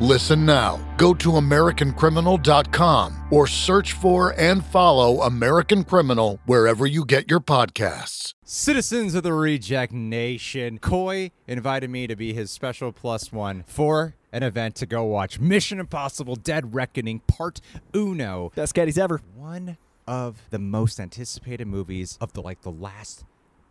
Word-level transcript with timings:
Listen 0.00 0.46
now. 0.46 0.78
Go 0.96 1.12
to 1.14 1.32
AmericanCriminal.com 1.32 3.26
or 3.32 3.48
search 3.48 3.94
for 3.94 4.32
and 4.38 4.64
follow 4.64 5.22
American 5.22 5.82
Criminal 5.82 6.38
wherever 6.46 6.86
you 6.86 7.04
get 7.04 7.28
your 7.28 7.40
podcasts. 7.40 8.32
Citizens 8.44 9.16
of 9.16 9.24
the 9.24 9.32
Reject 9.32 9.92
Nation, 9.92 10.78
Coy 10.78 11.32
invited 11.48 11.90
me 11.90 12.06
to 12.06 12.14
be 12.14 12.32
his 12.32 12.52
special 12.52 12.92
plus 12.92 13.32
one 13.32 13.64
for 13.66 14.14
an 14.32 14.44
event 14.44 14.76
to 14.76 14.86
go 14.86 15.02
watch 15.02 15.40
Mission 15.40 15.80
Impossible 15.80 16.36
Dead 16.36 16.74
Reckoning 16.74 17.18
Part 17.26 17.60
Uno. 17.92 18.52
Best 18.54 18.74
caddies 18.74 18.98
ever. 18.98 19.20
One 19.34 19.78
of 20.06 20.42
the 20.50 20.60
most 20.60 21.00
anticipated 21.00 21.66
movies 21.66 22.16
of 22.20 22.34
the 22.34 22.40
like 22.40 22.62
the 22.62 22.70
last 22.70 23.24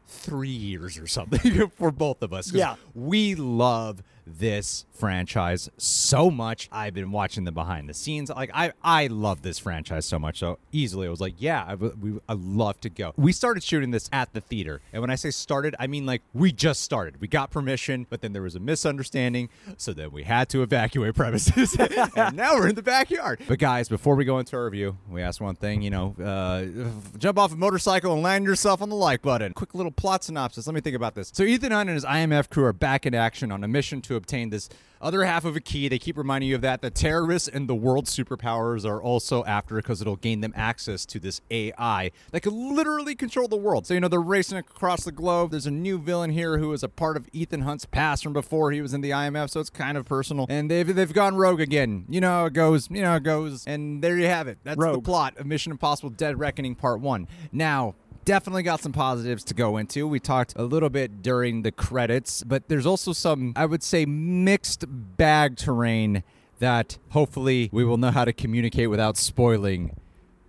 three 0.07 0.49
years 0.49 0.97
or 0.97 1.07
something 1.07 1.69
for 1.77 1.91
both 1.91 2.21
of 2.21 2.33
us. 2.33 2.51
Yeah. 2.51 2.75
We 2.93 3.35
love 3.35 4.03
this 4.27 4.85
franchise 4.91 5.69
so 5.77 6.29
much. 6.29 6.67
I've 6.71 6.93
been 6.93 7.11
watching 7.11 7.43
the 7.43 7.51
behind 7.51 7.87
the 7.87 7.93
scenes. 7.93 8.29
Like 8.29 8.51
I, 8.53 8.73
I 8.83 9.07
love 9.07 9.41
this 9.41 9.59
franchise 9.59 10.05
so 10.05 10.19
much. 10.19 10.39
So 10.39 10.59
easily, 10.71 11.07
I 11.07 11.09
was 11.09 11.21
like, 11.21 11.35
yeah, 11.37 11.63
I, 11.67 11.75
we, 11.75 12.19
I 12.27 12.33
love 12.33 12.79
to 12.81 12.89
go. 12.89 13.13
We 13.15 13.31
started 13.31 13.63
shooting 13.63 13.91
this 13.91 14.09
at 14.11 14.33
the 14.33 14.41
theater, 14.41 14.81
and 14.91 15.01
when 15.01 15.09
I 15.09 15.15
say 15.15 15.31
started, 15.31 15.75
I 15.79 15.87
mean 15.87 16.05
like 16.05 16.21
we 16.33 16.51
just 16.51 16.81
started. 16.81 17.21
We 17.21 17.27
got 17.27 17.51
permission, 17.51 18.07
but 18.09 18.21
then 18.21 18.33
there 18.33 18.41
was 18.41 18.55
a 18.55 18.59
misunderstanding, 18.59 19.49
so 19.77 19.93
then 19.93 20.11
we 20.11 20.23
had 20.23 20.49
to 20.49 20.63
evacuate 20.63 21.15
premises, 21.15 21.75
and 22.15 22.35
now 22.35 22.55
we're 22.55 22.67
in 22.67 22.75
the 22.75 22.83
backyard. 22.83 23.39
But 23.47 23.59
guys, 23.59 23.89
before 23.89 24.15
we 24.15 24.25
go 24.25 24.39
into 24.39 24.55
our 24.55 24.65
review, 24.65 24.97
we 25.09 25.21
asked 25.21 25.41
one 25.41 25.55
thing. 25.55 25.81
You 25.81 25.89
know, 25.89 26.15
uh, 26.23 26.65
jump 27.17 27.39
off 27.39 27.53
a 27.53 27.55
motorcycle 27.55 28.13
and 28.13 28.21
land 28.23 28.45
yourself 28.45 28.81
on 28.81 28.89
the 28.89 28.95
like 28.95 29.21
button. 29.21 29.53
Quick 29.53 29.73
little 29.73 29.91
plot 29.91 30.23
synopsis. 30.23 30.67
Let 30.67 30.73
me 30.73 30.81
think 30.81 30.95
about 30.95 31.15
this. 31.15 31.31
So 31.33 31.43
Ethan 31.43 31.71
Hunt 31.71 31.89
and 31.89 31.95
his 31.95 32.05
IMF 32.05 32.49
crew 32.49 32.65
are 32.65 32.73
back 32.73 33.05
in 33.05 33.13
action 33.13 33.51
on 33.51 33.63
a 33.63 33.67
mission 33.67 34.01
to 34.01 34.16
obtain 34.17 34.49
this 34.49 34.69
other 35.01 35.23
half 35.23 35.45
of 35.45 35.55
a 35.55 35.59
key. 35.59 35.87
They 35.87 35.99
keep 35.99 36.17
reminding 36.17 36.49
you 36.49 36.55
of 36.55 36.61
that. 36.61 36.81
The 36.81 36.89
terrorists 36.89 37.47
and 37.47 37.69
the 37.69 37.75
world 37.75 38.05
superpowers 38.05 38.85
are 38.85 39.01
also 39.01 39.43
after 39.45 39.75
because 39.75 40.01
it'll 40.01 40.15
gain 40.15 40.41
them 40.41 40.53
access 40.55 41.05
to 41.07 41.19
this 41.19 41.41
AI 41.51 42.11
that 42.31 42.41
could 42.41 42.53
literally 42.53 43.15
control 43.15 43.47
the 43.47 43.57
world. 43.57 43.85
So, 43.85 43.93
you 43.93 43.99
know, 43.99 44.07
they're 44.07 44.19
racing 44.19 44.57
across 44.57 45.03
the 45.03 45.11
globe. 45.11 45.51
There's 45.51 45.67
a 45.67 45.71
new 45.71 45.99
villain 45.99 46.31
here 46.31 46.57
who 46.57 46.73
is 46.73 46.83
a 46.83 46.89
part 46.89 47.17
of 47.17 47.27
Ethan 47.31 47.61
Hunt's 47.61 47.85
past 47.85 48.23
from 48.23 48.33
before 48.33 48.71
he 48.71 48.81
was 48.81 48.93
in 48.93 49.01
the 49.01 49.11
IMF, 49.11 49.49
so 49.49 49.59
it's 49.59 49.69
kind 49.69 49.97
of 49.97 50.05
personal. 50.05 50.45
And 50.49 50.69
they've, 50.69 50.93
they've 50.93 51.13
gone 51.13 51.35
rogue 51.35 51.61
again. 51.61 52.05
You 52.09 52.21
know 52.21 52.45
it 52.45 52.53
goes. 52.53 52.89
You 52.89 53.01
know 53.01 53.15
it 53.15 53.23
goes. 53.23 53.65
And 53.67 54.03
there 54.03 54.17
you 54.17 54.27
have 54.27 54.47
it. 54.47 54.59
That's 54.63 54.79
the 54.79 55.01
plot 55.01 55.37
of 55.37 55.45
Mission 55.45 55.71
Impossible 55.71 56.09
Dead 56.09 56.39
Reckoning 56.39 56.75
Part 56.75 57.01
1. 57.01 57.27
Now, 57.51 57.95
definitely 58.27 58.61
got 58.61 58.81
some 58.81 58.91
positives 58.91 59.41
to 59.45 59.53
go 59.53 59.77
into. 59.77 60.05
We 60.05 60.19
talked 60.19 60.53
a 60.57 60.63
little 60.63 60.89
bit 60.89 61.21
during 61.21 61.61
the 61.61 61.71
credits, 61.71 62.43
but 62.43 62.67
there's 62.67 62.85
also 62.85 63.13
some, 63.13 63.53
I 63.55 63.65
would 63.65 63.81
say, 63.81 64.05
mixed 64.05 64.83
bag 64.89 65.55
terrain 65.55 66.23
that 66.59 66.97
hopefully 67.11 67.69
we 67.71 67.85
will 67.85 67.95
know 67.95 68.11
how 68.11 68.25
to 68.25 68.33
communicate 68.33 68.89
without 68.89 69.15
spoiling 69.15 69.95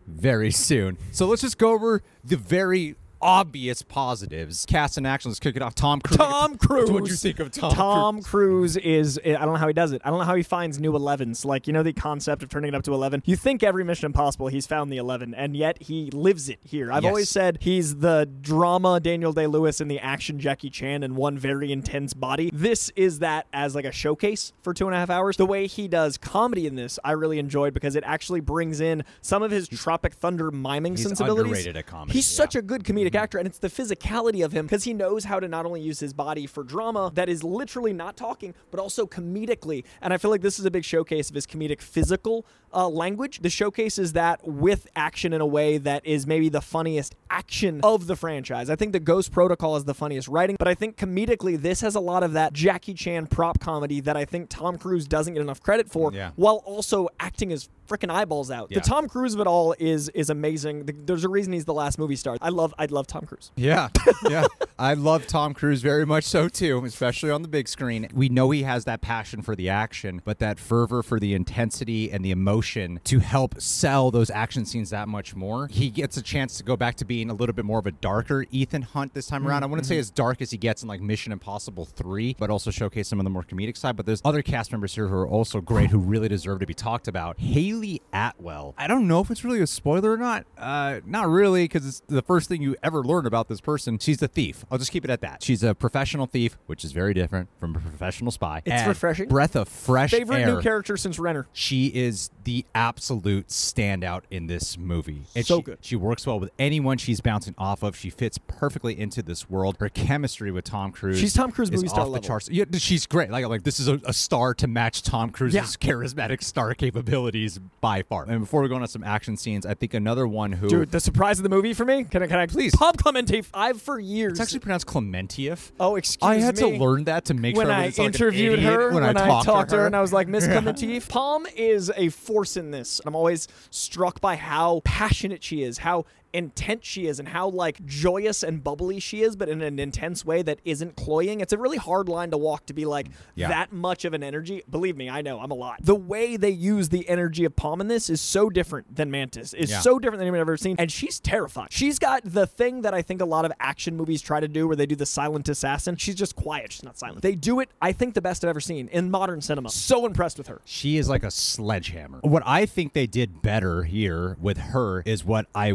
very 0.08 0.50
soon. 0.50 0.98
So 1.12 1.26
let's 1.26 1.42
just 1.42 1.56
go 1.56 1.70
over 1.70 2.02
the 2.24 2.36
very 2.36 2.96
obvious 3.20 3.82
positives. 3.82 4.64
Cast 4.66 4.96
and 4.96 5.06
action. 5.06 5.30
Let's 5.30 5.40
kick 5.40 5.56
it 5.56 5.62
off. 5.62 5.74
Tom 5.74 6.00
Cruise. 6.00 6.16
Tom 6.18 6.56
Cruise. 6.56 6.90
What 6.90 7.04
do 7.04 7.10
you 7.10 7.16
think 7.16 7.38
of 7.40 7.50
Tom? 7.50 7.72
Tom 7.72 8.22
Cruise? 8.22 8.26
Cruise 8.28 8.76
is 8.76 9.20
I 9.24 9.30
don't 9.32 9.52
know 9.52 9.56
how 9.56 9.66
he 9.66 9.72
does 9.72 9.92
it. 9.92 10.00
I 10.04 10.10
don't 10.10 10.18
know 10.20 10.24
how 10.24 10.34
he 10.34 10.42
finds 10.42 10.78
new 10.78 10.92
11s. 10.92 11.44
Like, 11.44 11.66
you 11.66 11.72
know 11.72 11.82
the 11.82 11.92
concept 11.92 12.42
of 12.42 12.48
turning 12.48 12.68
it 12.68 12.74
up 12.74 12.82
to 12.84 12.94
11. 12.94 13.22
You 13.26 13.36
think 13.36 13.62
every 13.62 13.84
Mission 13.84 14.06
Impossible 14.06 14.48
he's 14.48 14.66
found 14.66 14.92
the 14.92 14.96
11 14.98 15.34
and 15.34 15.56
yet 15.56 15.82
he 15.82 16.10
lives 16.12 16.48
it 16.48 16.58
here. 16.64 16.92
I've 16.92 17.02
Yes. 17.02 17.08
always 17.10 17.28
said 17.30 17.58
he's 17.60 17.96
the 17.96 18.28
drama 18.40 19.00
Daniel 19.00 19.32
Day-Lewis 19.32 19.80
and 19.80 19.90
the 19.90 19.98
action 19.98 20.38
Jackie 20.38 20.70
Chan 20.70 21.02
in 21.02 21.16
one 21.16 21.38
very 21.38 21.72
intense 21.72 22.14
body. 22.14 22.50
This 22.52 22.90
is 22.96 23.18
that 23.20 23.46
as 23.52 23.74
like 23.74 23.84
a 23.84 23.92
showcase 23.92 24.52
for 24.62 24.72
two 24.74 24.86
and 24.86 24.94
a 24.94 24.98
half 24.98 25.10
hours. 25.10 25.36
The 25.36 25.46
way 25.46 25.66
he 25.66 25.88
does 25.88 26.16
comedy 26.18 26.66
in 26.66 26.74
this, 26.76 26.98
I 27.04 27.12
really 27.12 27.38
enjoyed 27.38 27.74
because 27.74 27.96
it 27.96 28.04
actually 28.06 28.40
brings 28.40 28.80
in 28.80 29.04
some 29.20 29.42
of 29.42 29.50
his 29.50 29.68
Tropic 29.68 30.14
Thunder 30.14 30.50
miming 30.50 30.96
He's 30.96 31.02
sensibilities. 31.06 31.44
underrated 31.46 31.76
at 31.76 31.86
comedy, 31.86 32.12
He's 32.12 32.30
yeah. 32.32 32.36
such 32.36 32.54
a 32.54 32.62
good 32.62 32.84
comedic 33.08 33.20
actor, 33.20 33.38
and 33.38 33.46
it's 33.46 33.58
the 33.58 33.68
physicality 33.68 34.44
of 34.44 34.52
him 34.52 34.66
because 34.66 34.84
he 34.84 34.94
knows 34.94 35.24
how 35.24 35.40
to 35.40 35.48
not 35.48 35.66
only 35.66 35.80
use 35.80 36.00
his 36.00 36.12
body 36.12 36.46
for 36.46 36.62
drama 36.62 37.10
that 37.14 37.28
is 37.28 37.42
literally 37.44 37.92
not 37.92 38.16
talking, 38.16 38.54
but 38.70 38.80
also 38.80 39.06
comedically. 39.06 39.84
And 40.00 40.12
I 40.12 40.18
feel 40.18 40.30
like 40.30 40.42
this 40.42 40.58
is 40.58 40.64
a 40.64 40.70
big 40.70 40.84
showcase 40.84 41.28
of 41.28 41.34
his 41.34 41.46
comedic 41.46 41.80
physical 41.80 42.46
uh, 42.74 42.88
language. 42.88 43.40
The 43.40 43.50
showcase 43.50 43.98
is 43.98 44.12
that 44.14 44.46
with 44.46 44.86
action 44.96 45.32
in 45.32 45.40
a 45.40 45.46
way 45.46 45.78
that 45.78 46.04
is 46.06 46.26
maybe 46.26 46.48
the 46.48 46.60
funniest 46.60 47.14
action 47.30 47.80
of 47.82 48.06
the 48.06 48.16
franchise. 48.16 48.70
I 48.70 48.76
think 48.76 48.92
the 48.92 49.00
Ghost 49.00 49.32
Protocol 49.32 49.76
is 49.76 49.84
the 49.84 49.94
funniest 49.94 50.28
writing, 50.28 50.56
but 50.58 50.66
I 50.68 50.74
think 50.74 50.96
comedically 50.96 51.60
this 51.60 51.80
has 51.82 51.94
a 51.94 52.00
lot 52.00 52.22
of 52.22 52.32
that 52.32 52.52
Jackie 52.52 52.94
Chan 52.94 53.26
prop 53.28 53.60
comedy 53.60 54.00
that 54.00 54.16
I 54.16 54.24
think 54.24 54.48
Tom 54.48 54.78
Cruise 54.78 55.06
doesn't 55.06 55.34
get 55.34 55.40
enough 55.40 55.62
credit 55.62 55.88
for, 55.90 56.12
Yeah. 56.12 56.30
while 56.36 56.62
also 56.64 57.08
acting 57.20 57.50
his 57.50 57.68
freaking 57.88 58.10
eyeballs 58.10 58.50
out. 58.50 58.68
Yeah. 58.70 58.80
The 58.80 58.84
Tom 58.84 59.08
Cruise 59.08 59.34
of 59.34 59.40
it 59.40 59.46
all 59.46 59.74
is 59.78 60.08
is 60.10 60.28
amazing. 60.30 60.84
The- 60.86 60.92
There's 60.92 61.24
a 61.24 61.28
reason 61.28 61.52
he's 61.54 61.64
the 61.64 61.72
last 61.74 61.98
movie 61.98 62.16
star. 62.16 62.36
I 62.42 62.50
love 62.50 62.74
I 62.78 62.86
love 62.86 63.06
Tom 63.06 63.24
Cruise. 63.26 63.50
Yeah, 63.56 63.88
yeah. 64.28 64.46
I 64.78 64.94
love 64.94 65.26
Tom 65.26 65.54
Cruise 65.54 65.80
very 65.82 66.04
much 66.06 66.24
so 66.24 66.48
too, 66.48 66.84
especially 66.84 67.30
on 67.30 67.42
the 67.42 67.48
big 67.48 67.66
screen. 67.68 68.08
We 68.12 68.28
know 68.28 68.50
he 68.50 68.62
has 68.64 68.84
that 68.84 69.00
passion 69.00 69.42
for 69.42 69.56
the 69.56 69.68
action, 69.70 70.20
but 70.24 70.38
that 70.38 70.58
fervor 70.58 71.02
for 71.02 71.18
the 71.18 71.34
intensity 71.34 72.10
and 72.12 72.24
the 72.24 72.30
emotion 72.30 72.57
to 72.62 73.18
help 73.20 73.60
sell 73.60 74.10
those 74.10 74.30
action 74.30 74.64
scenes 74.64 74.90
that 74.90 75.08
much 75.08 75.34
more. 75.34 75.68
He 75.68 75.90
gets 75.90 76.16
a 76.16 76.22
chance 76.22 76.56
to 76.58 76.64
go 76.64 76.76
back 76.76 76.96
to 76.96 77.04
being 77.04 77.30
a 77.30 77.34
little 77.34 77.52
bit 77.54 77.64
more 77.64 77.78
of 77.78 77.86
a 77.86 77.92
darker 77.92 78.44
Ethan 78.50 78.82
Hunt 78.82 79.14
this 79.14 79.26
time 79.26 79.46
around. 79.46 79.62
I 79.62 79.66
wouldn't 79.66 79.86
say 79.86 79.98
as 79.98 80.10
dark 80.10 80.40
as 80.42 80.50
he 80.50 80.56
gets 80.56 80.82
in 80.82 80.88
like 80.88 81.00
Mission 81.00 81.32
Impossible 81.32 81.84
3, 81.84 82.36
but 82.38 82.50
also 82.50 82.70
showcase 82.70 83.08
some 83.08 83.18
of 83.20 83.24
the 83.24 83.30
more 83.30 83.42
comedic 83.42 83.76
side. 83.76 83.96
But 83.96 84.06
there's 84.06 84.20
other 84.24 84.42
cast 84.42 84.72
members 84.72 84.94
here 84.94 85.08
who 85.08 85.14
are 85.14 85.28
also 85.28 85.60
great 85.60 85.90
who 85.90 85.98
really 85.98 86.28
deserve 86.28 86.60
to 86.60 86.66
be 86.66 86.74
talked 86.74 87.08
about. 87.08 87.38
Hayley 87.38 88.02
Atwell. 88.12 88.74
I 88.78 88.86
don't 88.86 89.06
know 89.08 89.20
if 89.20 89.30
it's 89.30 89.44
really 89.44 89.60
a 89.60 89.66
spoiler 89.66 90.12
or 90.12 90.16
not. 90.16 90.44
Uh, 90.56 91.00
not 91.06 91.28
really, 91.28 91.64
because 91.64 91.86
it's 91.86 92.02
the 92.06 92.22
first 92.22 92.48
thing 92.48 92.62
you 92.62 92.76
ever 92.82 93.02
learn 93.02 93.26
about 93.26 93.48
this 93.48 93.60
person. 93.60 93.98
She's 93.98 94.22
a 94.22 94.28
thief. 94.28 94.64
I'll 94.70 94.78
just 94.78 94.90
keep 94.92 95.04
it 95.04 95.10
at 95.10 95.20
that. 95.20 95.42
She's 95.42 95.62
a 95.62 95.74
professional 95.74 96.26
thief, 96.26 96.58
which 96.66 96.84
is 96.84 96.92
very 96.92 97.14
different 97.14 97.48
from 97.60 97.74
a 97.76 97.78
professional 97.80 98.30
spy. 98.30 98.58
It's 98.64 98.70
And 98.74 98.88
refreshing. 98.88 99.28
Breath 99.28 99.56
of 99.56 99.68
fresh 99.68 100.10
Favorite 100.10 100.40
air. 100.40 100.54
new 100.56 100.60
character 100.62 100.96
since 100.96 101.18
Renner. 101.18 101.46
She 101.52 101.86
is 101.86 102.30
the 102.48 102.64
absolute 102.74 103.48
standout 103.48 104.22
in 104.30 104.46
this 104.46 104.78
movie. 104.78 105.24
And 105.36 105.44
So 105.44 105.58
she, 105.58 105.62
good. 105.64 105.78
She 105.82 105.96
works 105.96 106.26
well 106.26 106.40
with 106.40 106.50
anyone 106.58 106.96
she's 106.96 107.20
bouncing 107.20 107.54
off 107.58 107.82
of. 107.82 107.94
She 107.94 108.08
fits 108.08 108.38
perfectly 108.38 108.98
into 108.98 109.22
this 109.22 109.50
world. 109.50 109.76
Her 109.80 109.90
chemistry 109.90 110.50
with 110.50 110.64
Tom 110.64 110.90
Cruise. 110.90 111.18
She's 111.20 111.34
Tom 111.34 111.52
Cruise 111.52 111.68
is 111.68 111.74
movie 111.76 111.88
star 111.88 112.06
off 112.06 112.12
the 112.14 112.20
charts. 112.20 112.48
Yeah, 112.48 112.64
she's 112.78 113.04
great. 113.04 113.30
Like, 113.30 113.46
like 113.48 113.64
this 113.64 113.78
is 113.78 113.86
a, 113.86 114.00
a 114.06 114.14
star 114.14 114.54
to 114.54 114.66
match 114.66 115.02
Tom 115.02 115.28
Cruise's 115.28 115.56
Yeah. 115.56 115.92
charismatic 115.92 116.42
star 116.42 116.72
capabilities 116.72 117.60
by 117.82 118.00
far. 118.00 118.24
And 118.24 118.40
before 118.40 118.62
we 118.62 118.68
go 118.70 118.76
on 118.76 118.80
to 118.80 118.88
some 118.88 119.04
action 119.04 119.36
scenes, 119.36 119.66
I 119.66 119.74
think 119.74 119.92
another 119.92 120.26
one 120.26 120.52
who 120.52 120.68
Dude, 120.70 120.90
the 120.90 121.00
surprise 121.00 121.38
of 121.38 121.42
the 121.42 121.50
movie 121.50 121.74
for 121.74 121.84
me. 121.84 122.04
Can 122.04 122.22
I? 122.22 122.28
Can 122.28 122.38
I 122.38 122.46
Please. 122.46 122.74
Pom 122.74 122.94
Clemente. 122.94 123.42
I've 123.52 123.82
for 123.82 124.00
years. 124.00 124.32
it's 124.32 124.40
actually 124.40 124.60
pronounced 124.60 124.86
Klementieff. 124.86 125.70
Oh, 125.78 125.96
excuse 125.96 126.22
me. 126.26 126.36
I 126.36 126.40
had 126.40 126.56
me. 126.56 126.62
to 126.78 126.82
learn 126.82 127.04
that 127.04 127.26
to 127.26 127.34
make 127.34 127.56
when 127.56 127.66
sure 127.66 127.74
I 127.74 127.78
I 127.78 127.84
like 127.88 127.98
interviewed 127.98 128.54
idiot 128.54 128.72
her, 128.72 128.92
when, 128.94 129.04
I 129.04 129.12
talked, 129.44 129.70
to 129.70 129.76
her, 129.76 129.86
and 129.86 129.94
I 129.94 130.00
was 130.00 130.14
like, 130.14 130.28
Miss 130.28 130.46
Clemente, 130.46 131.00
Pom 131.00 131.46
is 131.54 131.92
a 131.94 132.08
force 132.38 132.56
in 132.56 132.70
this. 132.70 133.00
I'm 133.04 133.16
always 133.16 133.48
struck 133.70 134.20
by 134.20 134.36
how 134.36 134.80
passionate 134.84 135.42
she 135.42 135.64
is, 135.64 135.78
how 135.78 136.04
intense 136.32 136.86
she 136.86 137.06
is 137.06 137.18
and 137.18 137.28
how 137.28 137.48
like 137.48 137.84
joyous 137.86 138.42
and 138.42 138.62
bubbly 138.62 139.00
she 139.00 139.22
is, 139.22 139.36
but 139.36 139.48
in 139.48 139.62
an 139.62 139.78
intense 139.78 140.24
way 140.24 140.42
that 140.42 140.60
isn't 140.64 140.96
cloying. 140.96 141.40
It's 141.40 141.52
a 141.52 141.58
really 141.58 141.76
hard 141.78 142.08
line 142.08 142.30
to 142.30 142.38
walk 142.38 142.66
to 142.66 142.72
be 142.74 142.84
like 142.84 143.08
Yeah. 143.34 143.48
that 143.48 143.72
much 143.72 144.04
of 144.04 144.12
an 144.14 144.22
energy. 144.22 144.62
Believe 144.70 144.96
me, 144.96 145.08
I 145.08 145.22
know 145.22 145.40
I'm 145.40 145.50
a 145.50 145.54
lot. 145.54 145.78
The 145.82 145.94
way 145.94 146.36
they 146.36 146.50
use 146.50 146.88
the 146.90 147.08
energy 147.08 147.44
of 147.44 147.56
Pom 147.56 147.80
in 147.80 147.88
this 147.88 148.10
is 148.10 148.20
so 148.20 148.50
different 148.50 148.94
than 148.94 149.10
Mantis. 149.10 149.54
Is 149.54 149.70
Yeah. 149.70 149.80
so 149.80 149.98
different 149.98 150.18
than 150.18 150.26
anyone 150.26 150.38
I've 150.40 150.48
ever 150.48 150.56
seen, 150.56 150.76
and 150.78 150.90
she's 150.92 151.18
terrifying. 151.20 151.68
She's 151.70 151.98
got 151.98 152.22
the 152.24 152.46
thing 152.46 152.82
that 152.82 152.94
I 152.94 153.02
think 153.02 153.20
a 153.20 153.24
lot 153.24 153.44
of 153.44 153.52
action 153.60 153.96
movies 153.96 154.20
try 154.22 154.40
to 154.40 154.48
do, 154.48 154.66
where 154.66 154.76
they 154.76 154.86
do 154.86 154.96
the 154.96 155.06
silent 155.06 155.48
assassin. 155.48 155.96
She's 155.96 156.14
just 156.14 156.36
quiet. 156.36 156.72
She's 156.72 156.82
not 156.84 156.98
silent. 156.98 157.22
They 157.22 157.34
do 157.34 157.60
it. 157.60 157.70
I 157.80 157.92
think 157.92 158.14
the 158.14 158.20
best 158.22 158.44
I've 158.44 158.50
ever 158.50 158.60
seen 158.60 158.88
in 158.88 159.10
modern 159.10 159.40
cinema. 159.40 159.70
So 159.70 160.06
impressed 160.06 160.38
with 160.38 160.48
her. 160.48 160.60
She 160.64 160.96
is 160.98 161.08
like 161.08 161.22
a 161.24 161.30
sledgehammer. 161.30 162.18
What 162.22 162.42
I 162.46 162.66
think 162.66 162.92
they 162.92 163.06
did 163.06 163.42
better 163.42 163.84
here 163.84 164.36
with 164.40 164.58
her 164.58 165.02
is 165.06 165.24
what 165.24 165.46
I 165.54 165.72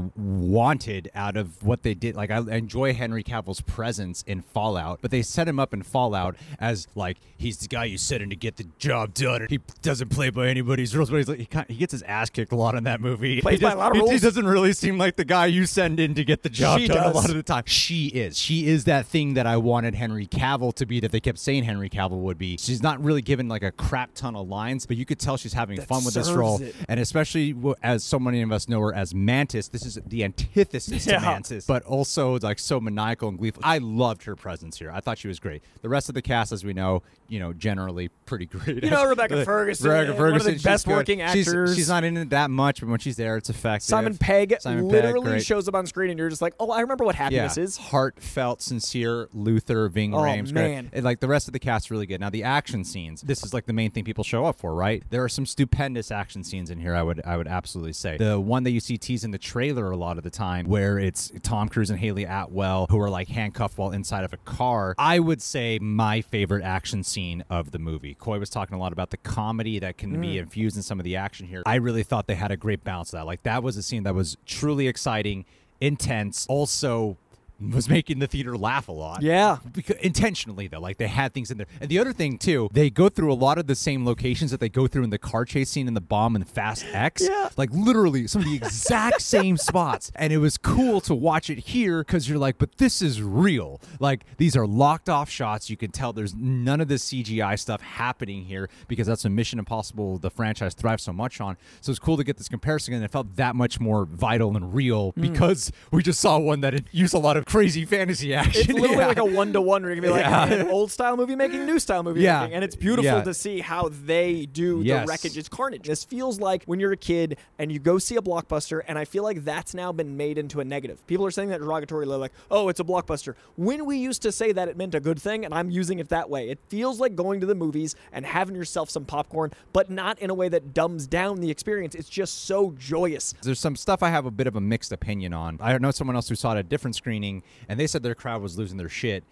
wanted 0.52 1.10
out 1.16 1.38
of 1.38 1.64
what 1.64 1.84
they 1.84 1.94
did. 1.94 2.16
Like 2.16 2.32
I 2.32 2.40
enjoy 2.56 2.94
Henry 2.94 3.24
Cavill's 3.24 3.62
presence 3.62 4.24
in 4.28 4.42
Fallout, 4.42 5.00
but 5.02 5.12
they 5.12 5.22
set 5.22 5.48
him 5.48 5.60
up 5.60 5.74
in 5.74 5.82
Fallout 5.84 6.36
as 6.60 6.88
like 6.96 7.18
he's 7.38 7.58
the 7.58 7.68
guy 7.68 7.86
you 7.86 7.98
sent 7.98 8.22
in 8.24 8.30
to 8.30 8.36
get 8.36 8.58
the 8.58 8.66
job 8.80 9.14
done. 9.14 9.48
He 9.50 9.60
doesn't 9.82 10.10
play 10.10 10.30
by 10.30 10.48
anybody's 10.48 10.96
rules, 10.96 11.10
but 11.10 11.18
he's 11.18 11.28
like 11.28 11.40
he, 11.40 11.46
kind 11.46 11.66
he 11.70 11.76
gets 11.76 11.92
his 11.92 12.04
ass 12.04 12.30
kicked 12.30 12.52
a 12.52 12.56
lot 12.56 12.76
in 12.76 12.84
that 12.84 13.02
movie. 13.02 13.42
Plays 13.42 13.60
he 13.60 13.66
by 13.66 13.72
a 13.72 13.78
lot 13.78 13.96
of 13.96 14.04
he- 14.08 14.14
He 14.14 14.20
doesn't 14.20 14.46
really 14.46 14.74
seem 14.74 14.98
like 14.98 15.16
the 15.16 15.26
guy 15.26 15.46
you 15.48 15.66
send 15.66 16.00
in 16.00 16.14
to 16.16 16.24
get 16.24 16.44
the 16.44 16.50
job 16.50 16.80
She 16.80 16.88
done 16.88 16.98
does. 16.98 17.14
a 17.14 17.16
lot 17.16 17.30
of 17.30 17.36
the 17.36 17.44
time. 17.44 17.64
She 17.66 18.08
is. 18.08 18.38
She 18.38 18.68
is 18.68 18.84
that 18.86 19.06
thing 19.06 19.34
that 19.36 19.48
I 19.48 19.58
wanted 19.58 19.96
Henry 19.96 20.28
Cavill 20.28 20.74
to 20.76 20.86
be. 20.86 21.00
That 21.00 21.12
they 21.12 21.20
kept 21.20 21.40
saying 21.40 21.64
Henry 21.64 21.90
Cavill 21.90 22.20
would 22.22 22.38
be. 22.38 22.58
She's 22.58 22.84
not 22.84 23.04
really 23.04 23.22
given 23.22 23.48
like 23.48 23.64
a 23.64 23.72
crap 23.72 24.14
ton 24.14 24.36
of 24.36 24.48
lines, 24.48 24.86
but 24.86 24.98
you 24.98 25.06
could 25.06 25.20
tell 25.20 25.38
she's 25.38 25.54
having 25.54 25.78
That 25.78 25.88
fun 25.88 26.04
with 26.06 26.14
this 26.14 26.30
role. 26.32 26.62
it. 26.62 26.76
And 26.88 27.00
especially 27.00 27.56
as 27.82 28.04
so 28.04 28.20
many 28.20 28.42
of 28.42 28.52
us 28.52 28.68
know 28.70 28.80
her 28.82 28.94
as 28.94 29.14
Mantis, 29.14 29.68
this 29.70 29.86
is 29.86 30.00
the 30.06 30.24
antithesis 30.40 31.06
Yeah. 31.06 31.20
to 31.20 31.26
Mantis, 31.26 31.66
but 31.66 31.84
also 31.84 32.38
like 32.40 32.60
so 32.60 32.80
maniacal 32.80 33.30
and 33.30 33.38
gleeful. 33.38 33.62
I 33.66 33.78
loved 33.80 34.24
her 34.24 34.36
presence 34.36 34.78
here. 34.78 34.92
I 34.92 35.00
thought 35.00 35.18
she 35.18 35.28
was 35.28 35.40
great. 35.40 35.64
The 35.82 35.90
rest 35.90 36.10
of 36.10 36.16
the 36.16 36.22
cast, 36.22 36.52
as 36.52 36.64
we 36.64 36.74
know, 36.74 37.04
you 37.34 37.40
know, 37.40 37.52
generally 37.52 38.10
pretty 38.26 38.46
great. 38.46 38.84
You 38.84 38.92
know, 38.92 39.06
Rebecca 39.08 39.44
Ferguson, 39.46 39.90
Rebecca 39.90 40.14
one 40.22 40.36
of 40.36 40.44
the 40.44 40.56
best 40.60 40.86
good. 40.86 40.96
working 40.96 41.18
She's- 41.20 41.48
actors. 41.48 41.76
She's, 41.76 41.90
not 41.90 42.04
in 42.04 42.16
it 42.16 42.30
that 42.30 42.52
much, 42.52 42.80
but 42.80 42.90
when 42.90 43.00
she's 43.00 43.16
there, 43.18 43.38
it's 43.38 43.50
effective. 43.50 43.88
Simon 43.88 44.18
Pegg 44.18 44.56
Simon 44.62 44.84
Pegg, 44.88 44.92
literally 45.04 45.32
great. 45.32 45.44
shows 45.46 45.68
up 45.68 45.74
on 45.76 45.88
screen, 45.88 46.12
and 46.12 46.20
you're 46.20 46.30
just 46.30 46.42
like, 46.42 46.54
oh, 46.60 46.70
I 46.72 46.82
remember 46.82 47.04
what 47.06 47.16
happiness 47.16 47.58
is. 47.58 47.78
Heartfelt, 47.78 48.62
sincere, 48.62 49.30
Luther, 49.34 49.90
Ving 49.90 50.14
Oh, 50.14 50.20
Rhames. 50.20 50.54
great. 50.54 50.72
man. 50.72 50.90
And, 50.94 51.04
like 51.04 51.20
the 51.22 51.28
rest 51.28 51.48
of 51.48 51.54
the 51.54 51.60
cast 51.60 51.88
is 51.88 51.92
really 51.92 52.06
good. 52.06 52.22
Now 52.22 52.30
the 52.30 52.44
action 52.44 52.84
scenes, 52.84 53.22
this 53.22 53.44
is 53.44 53.52
like 53.54 53.66
the 53.66 53.74
main 53.74 53.90
thing 53.92 54.04
people 54.04 54.24
show 54.24 54.46
up 54.46 54.58
for, 54.60 54.76
right? 54.76 55.04
There 55.10 55.24
are 55.24 55.30
some 55.30 55.46
stupendous 55.46 56.12
action 56.12 56.44
scenes 56.44 56.70
in 56.70 56.80
here. 56.80 56.94
I 56.96 57.02
would 57.02 57.22
I 57.26 57.36
would 57.38 57.48
absolutely 57.48 57.94
say 57.94 58.18
the 58.18 58.40
one 58.40 58.64
that 58.64 58.72
you 58.72 58.80
see 58.80 58.98
teased 58.98 59.24
in 59.26 59.32
the 59.32 59.38
trailer 59.40 59.90
a 59.90 59.98
lot 59.98 60.18
of 60.18 60.24
the 60.24 60.30
time, 60.30 60.68
where 60.68 61.00
it's 61.00 61.32
Tom 61.42 61.68
Cruise 61.68 61.90
and 61.90 62.00
Hayley 62.00 62.26
Atwell 62.26 62.86
who 62.90 63.00
are 63.00 63.10
like 63.10 63.28
handcuffed 63.28 63.78
while 63.78 63.92
inside 63.92 64.24
of 64.24 64.34
a 64.34 64.38
car. 64.38 64.94
I 65.00 65.18
would 65.20 65.42
say 65.42 65.80
my 65.82 66.22
favorite 66.22 66.64
action 66.64 67.04
scene 67.04 67.23
of 67.50 67.72
the 67.72 67.80
movie. 67.80 68.14
Coy 68.16 68.40
was 68.40 68.50
talking 68.50 68.76
a 68.76 68.80
lot 68.80 68.94
about 68.94 69.10
the 69.12 69.18
comedy 69.18 69.80
that 69.80 69.98
can 69.98 70.18
Mm. 70.18 70.22
be 70.22 70.38
infused 70.38 70.76
in 70.76 70.84
some 70.84 71.00
of 71.00 71.04
the 71.04 71.16
action 71.16 71.48
here. 71.48 71.64
I 71.66 71.76
really 71.76 72.04
thought 72.04 72.28
they 72.28 72.36
had 72.36 72.52
a 72.52 72.58
great 72.58 72.84
balance 72.84 73.10
of 73.14 73.20
that. 73.20 73.26
Like 73.26 73.44
that 73.44 73.64
was 73.64 73.78
a 73.78 73.84
scene 73.84 74.04
that 74.04 74.14
was 74.16 74.38
truly 74.46 74.88
exciting, 74.88 75.46
intense, 75.82 76.46
also 76.48 77.18
was 77.60 77.88
making 77.90 78.20
the 78.20 78.28
theater 78.28 78.58
laugh 78.58 78.88
a 78.88 78.92
lot. 78.92 79.22
Yeah. 79.22 79.58
Because, 79.72 79.96
intentionally 79.98 80.68
though, 80.68 80.80
like 80.80 80.98
they 80.98 81.08
had 81.08 81.34
things 81.34 81.52
in 81.52 81.58
there. 81.58 81.68
And 81.80 81.90
the 81.90 82.00
other 82.00 82.14
thing 82.14 82.38
too, 82.38 82.70
they 82.74 82.90
go 82.90 83.10
through 83.10 83.32
a 83.32 83.36
lot 83.36 83.58
of 83.58 83.68
the 83.68 83.76
same 83.76 84.06
locations 84.06 84.52
that 84.52 84.60
they 84.60 84.70
go 84.70 84.88
through 84.88 85.04
in 85.04 85.10
the 85.10 85.18
car 85.18 85.46
chase 85.46 85.70
scene 85.70 85.88
in 85.88 85.94
the 85.94 86.02
bomb 86.02 86.36
and 86.36 86.48
Fast 86.48 86.86
X. 86.92 87.24
Yeah. 87.28 87.50
Like 87.58 87.70
literally 87.72 88.28
some 88.28 88.42
of 88.42 88.48
the 88.48 88.56
exact 88.56 89.22
same 89.34 89.58
spots. 89.58 90.12
And 90.16 90.34
it 90.34 90.38
was 90.38 90.58
cool 90.58 91.00
to 91.02 91.16
watch 91.16 91.50
it 91.50 91.60
here 91.60 92.04
because 92.04 92.28
you're 92.30 92.38
like, 92.38 92.58
but 92.58 92.78
this 92.78 93.02
is 93.02 93.22
real. 93.22 93.80
Like 94.00 94.26
these 94.38 94.56
are 94.58 94.68
locked 94.68 95.10
off 95.10 95.30
shots. 95.30 95.70
You 95.70 95.78
can 95.78 95.92
tell 95.92 96.14
there's 96.14 96.36
none 96.36 96.82
of 96.82 96.88
the 96.88 96.96
CGI 96.96 97.58
stuff 97.60 97.82
happening 97.82 98.46
here 98.46 98.70
because 98.88 99.08
that's 99.08 99.26
a 99.26 99.30
Mission 99.30 99.60
Impossible 99.60 100.18
the 100.18 100.30
franchise 100.30 100.74
thrives 100.74 101.04
so 101.04 101.14
much 101.14 101.40
on. 101.40 101.58
So 101.82 101.92
it's 101.92 102.00
cool 102.00 102.18
to 102.18 102.24
get 102.24 102.38
this 102.38 102.50
comparison 102.50 102.94
and 102.94 103.04
it 103.04 103.12
felt 103.12 103.36
that 103.36 103.56
much 103.56 103.80
more 103.80 104.06
vital 104.06 104.56
and 104.56 104.74
real 104.74 105.12
Hmm. 105.12 105.22
because 105.22 105.72
we 105.92 106.04
just 106.04 106.20
saw 106.20 106.38
one 106.38 106.62
that 106.62 106.74
used 106.92 107.14
a 107.14 107.20
lot 107.20 107.38
of 107.38 107.46
crazy 107.54 107.86
fantasy 107.86 108.34
action. 108.34 108.62
It's 108.62 108.70
literally 108.74 108.98
Yeah. 108.98 109.08
like 109.08 109.18
a 109.18 109.26
one 109.26 109.54
to 109.54 109.62
one. 109.62 109.84
Where 109.84 109.94
you 109.94 110.02
can 110.02 110.10
be 110.10 110.14
like 110.14 110.26
Yeah. 110.26 110.68
old 110.70 110.92
style 110.92 111.16
movie 111.18 111.36
making, 111.36 111.66
new 111.66 111.80
style 111.80 112.04
movie 112.04 112.22
Yeah. 112.22 112.42
making, 112.42 112.56
and 112.56 112.64
it's 112.64 112.76
beautiful 112.76 113.22
to 113.22 113.34
see 113.34 113.60
how 113.60 113.90
they 113.90 114.46
do 114.46 114.82
Yes. 114.84 115.06
the 115.06 115.10
wreckage. 115.12 115.38
It's 115.38 115.50
carnage. 115.50 115.88
This 115.88 116.04
feels 116.04 116.40
like 116.40 116.64
when 116.66 116.80
you're 116.80 116.92
a 116.92 116.98
kid 116.98 117.38
and 117.60 117.72
you 117.72 117.80
go 117.80 117.98
see 117.98 118.16
a 118.16 118.22
blockbuster, 118.22 118.82
and 118.88 118.98
I 118.98 119.06
feel 119.06 119.24
like 119.24 119.44
that's 119.46 119.74
now 119.74 119.92
been 119.92 120.16
made 120.18 120.38
into 120.38 120.60
a 120.60 120.64
negative. 120.66 121.06
People 121.08 121.26
are 121.26 121.32
saying 121.32 121.50
that 121.50 121.62
derogatorily, 121.62 122.20
like, 122.20 122.32
"Oh, 122.52 122.70
it's 122.70 122.80
a 122.80 122.84
blockbuster." 122.84 123.36
When 123.56 123.86
we 123.86 123.98
used 123.98 124.22
to 124.24 124.32
say 124.32 124.52
that 124.52 124.68
it 124.68 124.78
meant 124.78 124.96
a 124.96 125.00
good 125.00 125.20
thing, 125.20 125.46
and 125.46 125.54
I'm 125.54 125.70
using 125.70 126.00
it 126.00 126.10
that 126.10 126.30
way, 126.30 126.50
it 126.50 126.60
feels 126.70 127.00
like 127.00 127.16
going 127.16 127.40
to 127.42 127.46
the 127.46 127.56
movies 127.56 127.96
and 128.12 128.26
having 128.26 128.56
yourself 128.56 128.90
some 128.90 129.06
popcorn, 129.06 129.52
but 129.74 129.90
not 129.90 130.18
in 130.20 130.30
a 130.30 130.34
way 130.34 130.50
that 130.50 130.74
dumbs 130.74 131.08
down 131.08 131.40
the 131.40 131.50
experience. 131.52 131.96
It's 131.96 132.10
just 132.10 132.46
so 132.46 132.74
joyous. 132.78 133.34
There's 133.42 133.60
some 133.60 133.76
stuff 133.76 134.04
I 134.04 134.10
have 134.10 134.26
a 134.26 134.32
bit 134.32 134.48
of 134.48 134.56
a 134.56 134.62
mixed 134.62 134.92
opinion 134.92 135.34
on. 135.34 135.58
I 135.60 135.78
know 135.78 135.92
someone 135.92 136.16
else 136.16 136.30
who 136.30 136.36
saw 136.36 136.52
it 136.52 136.60
at 136.60 136.60
a 136.60 136.64
different 136.64 136.96
screening, 136.96 137.33
and 137.68 137.80
they 137.80 137.88
said 137.88 138.04
their 138.04 138.14
crowd 138.14 138.42
was 138.42 138.58
losing 138.58 138.78
their 138.78 138.90
shit 138.90 139.24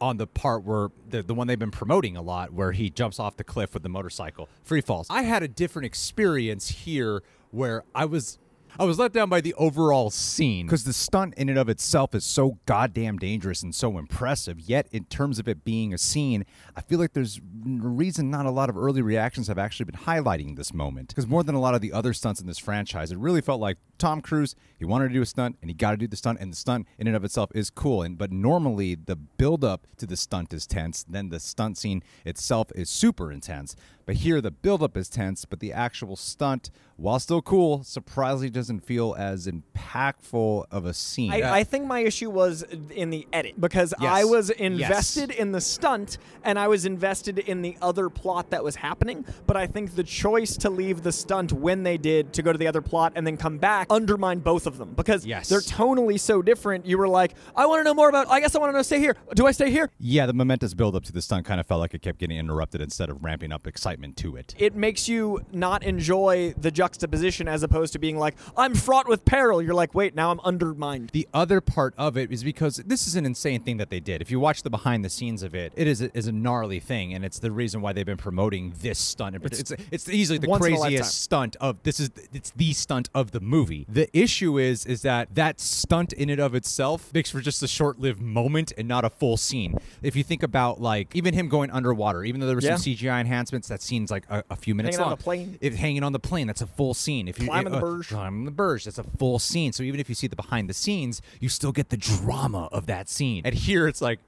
on 0.00 0.16
the 0.16 0.26
part 0.26 0.64
where 0.64 0.88
the, 1.08 1.22
the 1.22 1.34
one 1.34 1.46
they've 1.46 1.58
been 1.58 1.70
promoting 1.70 2.16
a 2.16 2.22
lot, 2.22 2.52
where 2.52 2.72
he 2.72 2.88
jumps 2.90 3.20
off 3.20 3.36
the 3.36 3.44
cliff 3.44 3.74
with 3.74 3.82
the 3.82 3.88
motorcycle, 3.88 4.48
free 4.64 4.80
falls. 4.80 5.06
I 5.10 5.22
had 5.22 5.42
a 5.42 5.48
different 5.48 5.86
experience 5.86 6.68
here 6.68 7.22
where 7.50 7.84
I 7.94 8.04
was. 8.04 8.38
I 8.78 8.84
was 8.84 8.98
let 8.98 9.12
down 9.12 9.28
by 9.28 9.42
the 9.42 9.52
overall 9.54 10.10
scene 10.10 10.66
because 10.66 10.84
the 10.84 10.94
stunt 10.94 11.34
in 11.34 11.50
and 11.50 11.58
of 11.58 11.68
itself 11.68 12.14
is 12.14 12.24
so 12.24 12.58
goddamn 12.64 13.18
dangerous 13.18 13.62
and 13.62 13.74
so 13.74 13.98
impressive. 13.98 14.58
Yet, 14.60 14.86
in 14.90 15.04
terms 15.04 15.38
of 15.38 15.46
it 15.46 15.62
being 15.62 15.92
a 15.92 15.98
scene, 15.98 16.46
I 16.74 16.80
feel 16.80 16.98
like 16.98 17.12
there's 17.12 17.38
a 17.38 17.40
reason 17.64 18.30
not 18.30 18.46
a 18.46 18.50
lot 18.50 18.70
of 18.70 18.76
early 18.78 19.02
reactions 19.02 19.48
have 19.48 19.58
actually 19.58 19.84
been 19.84 20.00
highlighting 20.00 20.56
this 20.56 20.72
moment. 20.72 21.08
Because 21.08 21.26
more 21.26 21.42
than 21.42 21.54
a 21.54 21.60
lot 21.60 21.74
of 21.74 21.82
the 21.82 21.92
other 21.92 22.14
stunts 22.14 22.40
in 22.40 22.46
this 22.46 22.58
franchise, 22.58 23.12
it 23.12 23.18
really 23.18 23.42
felt 23.42 23.60
like 23.60 23.76
Tom 23.98 24.20
Cruise, 24.20 24.56
he 24.78 24.84
wanted 24.84 25.08
to 25.08 25.14
do 25.14 25.22
a 25.22 25.26
stunt 25.26 25.58
and 25.60 25.70
he 25.70 25.74
got 25.74 25.90
to 25.90 25.96
do 25.98 26.06
the 26.06 26.16
stunt, 26.16 26.40
and 26.40 26.52
the 26.52 26.56
stunt 26.56 26.86
in 26.98 27.06
and 27.06 27.14
of 27.14 27.24
itself 27.24 27.50
is 27.54 27.68
cool. 27.68 28.02
And 28.02 28.16
but 28.16 28.32
normally 28.32 28.94
the 28.94 29.16
build 29.16 29.64
up 29.64 29.86
to 29.98 30.06
the 30.06 30.16
stunt 30.16 30.54
is 30.54 30.66
tense, 30.66 31.04
then 31.06 31.28
the 31.28 31.40
stunt 31.40 31.76
scene 31.76 32.02
itself 32.24 32.72
is 32.74 32.88
super 32.88 33.30
intense. 33.30 33.76
But 34.04 34.16
here 34.16 34.40
the 34.40 34.50
buildup 34.50 34.96
is 34.96 35.08
tense, 35.08 35.44
but 35.44 35.60
the 35.60 35.72
actual 35.72 36.16
stunt, 36.16 36.70
while 36.96 37.18
still 37.20 37.40
cool, 37.42 37.84
surprisingly 37.84 38.50
doesn't 38.50 38.80
feel 38.80 39.14
as 39.18 39.46
impactful 39.46 40.64
of 40.70 40.84
a 40.86 40.94
scene. 40.94 41.32
I, 41.32 41.58
I 41.58 41.64
think 41.64 41.86
my 41.86 42.00
issue 42.00 42.30
was 42.30 42.62
in 42.90 43.10
the 43.10 43.26
edit 43.32 43.60
because 43.60 43.94
Yes. 44.00 44.10
I 44.12 44.24
was 44.24 44.48
Yes. 44.50 44.58
invested 44.60 45.30
in 45.30 45.52
the 45.52 45.60
stunt 45.60 46.18
and 46.44 46.58
I 46.58 46.68
was 46.68 46.84
invested 46.84 47.38
in 47.38 47.62
the 47.62 47.76
other 47.80 48.08
plot 48.08 48.50
that 48.50 48.64
was 48.64 48.76
happening. 48.76 49.24
But 49.46 49.56
I 49.56 49.66
think 49.66 49.94
the 49.94 50.02
choice 50.02 50.56
to 50.58 50.70
leave 50.70 51.02
the 51.02 51.12
stunt 51.12 51.52
when 51.52 51.82
they 51.82 51.96
did 51.98 52.32
to 52.34 52.42
go 52.42 52.52
to 52.52 52.58
the 52.58 52.66
other 52.66 52.82
plot 52.82 53.12
and 53.14 53.26
then 53.26 53.36
come 53.36 53.58
back 53.58 53.86
undermined 53.90 54.42
both 54.42 54.66
of 54.66 54.78
them 54.78 54.94
because 54.94 55.24
Yes. 55.26 55.48
they're 55.48 55.60
tonally 55.60 56.18
so 56.18 56.42
different. 56.42 56.86
You 56.86 56.98
were 56.98 57.08
like, 57.08 57.34
I 57.54 57.66
want 57.66 57.80
to 57.80 57.84
know 57.84 57.94
more 57.94 58.08
about. 58.08 58.28
I 58.28 58.40
guess 58.40 58.54
I 58.54 58.58
want 58.58 58.72
to 58.72 58.76
know. 58.76 58.82
Stay 58.82 58.98
here. 58.98 59.16
Do 59.34 59.46
I 59.46 59.52
stay 59.52 59.70
here? 59.70 59.90
yeah, 60.00 60.26
the 60.26 60.32
momentous 60.32 60.74
buildup 60.74 61.04
to 61.04 61.12
the 61.12 61.22
stunt 61.22 61.46
kind 61.46 61.60
of 61.60 61.66
felt 61.66 61.80
like 61.80 61.94
it 61.94 62.02
kept 62.02 62.18
getting 62.18 62.36
interrupted 62.38 62.80
instead 62.80 63.08
of 63.10 63.22
ramping 63.22 63.52
up 63.52 63.66
excitement 63.66 63.91
to 64.16 64.36
it. 64.36 64.54
It 64.58 64.74
makes 64.74 65.08
you 65.08 65.40
not 65.52 65.82
enjoy 65.82 66.54
the 66.56 66.70
juxtaposition 66.70 67.48
as 67.48 67.62
opposed 67.62 67.92
to 67.94 67.98
being 67.98 68.18
like, 68.18 68.34
I'm 68.56 68.74
fraught 68.74 69.08
with 69.08 69.24
peril. 69.24 69.60
You're 69.62 69.74
like, 69.74 69.94
wait, 69.94 70.14
now 70.14 70.30
I'm 70.30 70.40
undermined. 70.40 71.10
The 71.10 71.28
other 71.34 71.60
part 71.60 71.94
of 71.98 72.16
it 72.16 72.32
is 72.32 72.42
because 72.44 72.76
this 72.76 73.06
is 73.06 73.16
an 73.16 73.26
insane 73.26 73.62
thing 73.62 73.76
that 73.78 73.90
they 73.90 74.00
did. 74.00 74.22
If 74.22 74.30
you 74.30 74.40
watch 74.40 74.62
the 74.62 74.70
behind 74.70 75.04
the 75.04 75.10
scenes 75.10 75.42
of 75.42 75.54
it, 75.54 75.72
it 75.76 75.86
is 75.86 76.00
a, 76.02 76.16
is 76.16 76.26
a 76.26 76.32
gnarly 76.32 76.80
thing, 76.80 77.12
and 77.14 77.24
it's 77.24 77.38
the 77.38 77.50
reason 77.52 77.80
why 77.80 77.92
they've 77.92 78.06
been 78.06 78.16
promoting 78.16 78.72
this 78.80 78.98
stunt. 78.98 79.36
It's 79.42 79.60
it's, 79.60 79.72
it's 79.90 80.08
easily 80.08 80.38
the 80.38 80.48
once 80.48 80.64
in 80.66 80.72
a 80.72 80.76
lifetime. 80.76 80.90
craziest 80.90 81.20
stunt 81.22 81.56
of 81.60 81.82
this 81.82 82.00
is 82.00 82.10
it's 82.32 82.50
the 82.50 82.72
stunt 82.72 83.08
of 83.14 83.30
the 83.32 83.40
movie. 83.40 83.86
The 83.88 84.08
issue 84.18 84.58
is 84.58 84.86
is 84.86 85.02
that 85.02 85.34
that 85.34 85.60
stunt 85.60 86.12
in 86.12 86.30
and 86.30 86.40
of 86.40 86.54
itself 86.54 87.12
makes 87.12 87.30
for 87.30 87.40
just 87.40 87.62
a 87.62 87.68
short 87.68 87.98
lived 87.98 88.20
moment 88.20 88.72
and 88.78 88.88
not 88.88 89.04
a 89.04 89.10
full 89.10 89.36
scene. 89.36 89.76
If 90.02 90.16
you 90.16 90.22
think 90.22 90.42
about 90.42 90.80
like 90.80 91.14
even 91.14 91.34
him 91.34 91.48
going 91.48 91.70
underwater, 91.70 92.24
even 92.24 92.40
though 92.40 92.46
there 92.46 92.56
were 92.56 92.62
Yeah. 92.62 92.76
some 92.76 92.92
CGI 92.92 93.20
enhancements, 93.20 93.68
that 93.68 93.81
scene's 93.82 94.10
like 94.10 94.24
a, 94.30 94.42
a 94.50 94.56
few 94.56 94.74
minutes 94.74 94.96
Hanging 94.96 95.04
on 95.04 95.10
long. 95.10 95.16
the 95.18 95.22
plane. 95.22 95.58
If 95.60 95.74
hanging 95.74 96.02
on 96.02 96.12
the 96.12 96.18
plane, 96.18 96.46
that's 96.46 96.62
a 96.62 96.66
full 96.66 96.94
scene. 96.94 97.28
If 97.28 97.38
you 97.38 97.46
Climbing 97.46 97.72
the 97.72 97.78
uh, 97.78 97.80
Burj. 97.80 98.08
climbing 98.08 98.44
the 98.44 98.50
Burj, 98.50 98.84
that's 98.84 98.98
a 98.98 99.04
full 99.04 99.38
scene. 99.38 99.72
So 99.72 99.82
even 99.82 100.00
if 100.00 100.08
you 100.08 100.14
see 100.14 100.26
the 100.26 100.36
behind 100.36 100.68
the 100.68 100.74
scenes, 100.74 101.20
you 101.40 101.48
still 101.48 101.72
get 101.72 101.90
the 101.90 101.96
drama 101.96 102.68
of 102.72 102.86
that 102.86 103.08
scene. 103.08 103.42
And 103.44 103.54
here 103.54 103.86
it's 103.88 104.00
like 104.00 104.20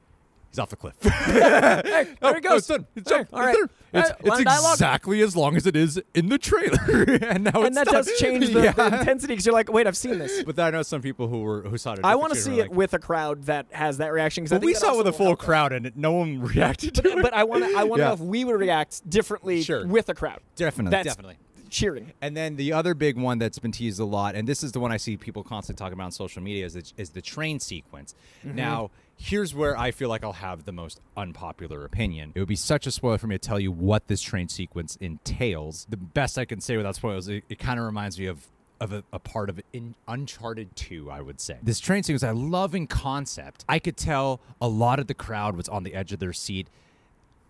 he's 0.54 0.58
off 0.61 0.70
the 0.70 0.76
cliff. 0.76 0.94
Hey, 1.02 2.06
there 2.20 2.34
he 2.34 2.40
goes. 2.40 2.58
it's 2.58 2.66
done. 2.68 2.87
It's 2.94 3.11
done. 3.11 3.26
all 3.32 3.40
It's 3.49 3.61
right. 3.61 3.70
It's, 3.92 4.11
it's 4.20 4.38
of 4.40 4.44
dialogue. 4.44 4.73
exactly 4.75 5.20
as 5.23 5.37
long 5.37 5.56
as 5.56 5.66
it 5.66 5.76
is 5.76 6.00
in 6.14 6.28
the 6.28 6.38
trailer. 6.38 6.78
and 7.23 7.44
now 7.44 7.50
and 7.62 7.66
it's 7.66 7.76
that 7.76 7.84
done. 7.87 7.94
does 7.94 8.12
change 8.18 8.49
the, 8.50 8.62
Yeah. 8.64 8.73
the 8.73 8.87
intensity 9.00 9.32
because 9.34 9.46
you're 9.46 9.52
like, 9.52 9.73
wait, 9.73 9.87
I've 9.87 9.96
seen 9.96 10.18
this. 10.18 10.42
But 10.44 10.58
I 10.58 10.70
know 10.70 10.82
some 10.82 11.02
people 11.02 11.28
who 11.28 11.40
were 11.42 11.62
who 11.62 11.76
saw 11.78 11.92
it. 11.94 12.00
I 12.04 12.14
want 12.16 12.32
to 12.34 12.38
see 12.40 12.61
it 12.61 12.70
with 12.70 12.94
a 12.94 12.99
crowd 12.99 13.44
that 13.44 13.66
has 13.70 13.99
that 13.99 14.12
reaction 14.12 14.44
because 14.44 14.61
we 14.62 14.75
saw 14.75 14.94
it 14.94 14.99
with 14.99 15.06
a 15.08 15.12
full 15.12 15.37
crowd, 15.37 15.73
and 15.73 15.92
no 15.96 16.12
one 16.12 16.40
reacted 16.54 16.94
to 16.96 17.08
it. 17.18 17.23
But 17.23 17.34
I 17.34 17.44
want 17.44 17.64
to. 17.64 17.76
I 17.76 17.84
want 17.84 17.99
to 18.00 18.02
Yeah. 18.04 18.08
know 18.08 18.14
if 18.14 18.20
we 18.20 18.44
would 18.44 18.58
react 18.61 19.08
differently 19.08 19.62
Sure. 19.62 19.87
with 19.87 20.08
a 20.08 20.14
crowd. 20.14 20.40
Definitely, 20.56 20.90
That's 20.90 21.08
definitely. 21.08 21.37
cheering. 21.70 22.12
And 22.20 22.37
then 22.37 22.56
the 22.56 22.73
other 22.73 22.94
big 22.94 23.16
one 23.16 23.38
that's 23.38 23.58
been 23.58 23.73
teased 23.73 24.00
a 24.00 24.04
lot, 24.04 24.34
and 24.34 24.46
this 24.49 24.62
is 24.62 24.73
the 24.73 24.80
one 24.80 24.92
I 24.92 24.96
see 24.96 25.16
people 25.16 25.42
constantly 25.42 25.78
talking 25.82 25.94
about 25.94 26.06
on 26.06 26.12
social 26.12 26.42
media, 26.42 26.64
is 26.66 26.75
the, 26.75 26.92
is 26.96 27.11
the 27.11 27.23
train 27.23 27.58
sequence. 27.61 28.14
Mm-hmm. 28.44 28.56
Now, 28.56 28.90
here's 29.16 29.54
where 29.54 29.76
I 29.76 29.90
feel 29.90 30.09
like 30.09 30.25
I'll 30.25 30.33
have 30.33 30.64
the 30.64 30.73
most 30.73 31.00
unpopular 31.16 31.85
opinion. 31.85 32.33
It 32.35 32.40
would 32.40 32.49
be 32.49 32.56
such 32.56 32.87
a 32.87 32.90
spoiler 32.90 33.18
for 33.18 33.26
me 33.26 33.37
to 33.37 33.38
tell 33.38 33.61
you 33.61 33.73
what 33.73 34.09
this 34.09 34.23
train 34.23 34.49
sequence 34.49 34.97
entails. 35.00 35.87
The 35.88 35.97
best 35.97 36.38
I 36.38 36.44
can 36.44 36.61
say 36.61 36.76
without 36.76 36.97
spoilers, 36.97 37.28
it, 37.28 37.44
it 37.49 37.59
kind 37.59 37.78
of 37.78 37.87
reminds 37.87 38.18
me 38.18 38.26
of 38.26 38.47
of 38.80 38.92
a, 38.92 39.04
a 39.12 39.18
part 39.18 39.49
of 39.49 39.61
Uncharted 40.09 40.75
2, 40.76 41.11
I 41.11 41.21
would 41.21 41.40
say. 41.40 41.59
This 41.62 41.80
train 41.80 42.02
sequence 42.02 42.23
I 42.23 42.33
love 42.33 42.75
in 42.75 42.87
concept. 42.87 43.64
I 43.68 43.78
could 43.78 43.97
tell 43.97 44.40
a 44.61 44.68
lot 44.68 44.99
of 44.99 45.06
the 45.06 45.14
crowd 45.14 45.56
was 45.56 45.68
on 45.68 45.85
the 45.85 45.94
edge 45.94 46.12
of 46.12 46.18
their 46.18 46.33
seat. 46.33 46.68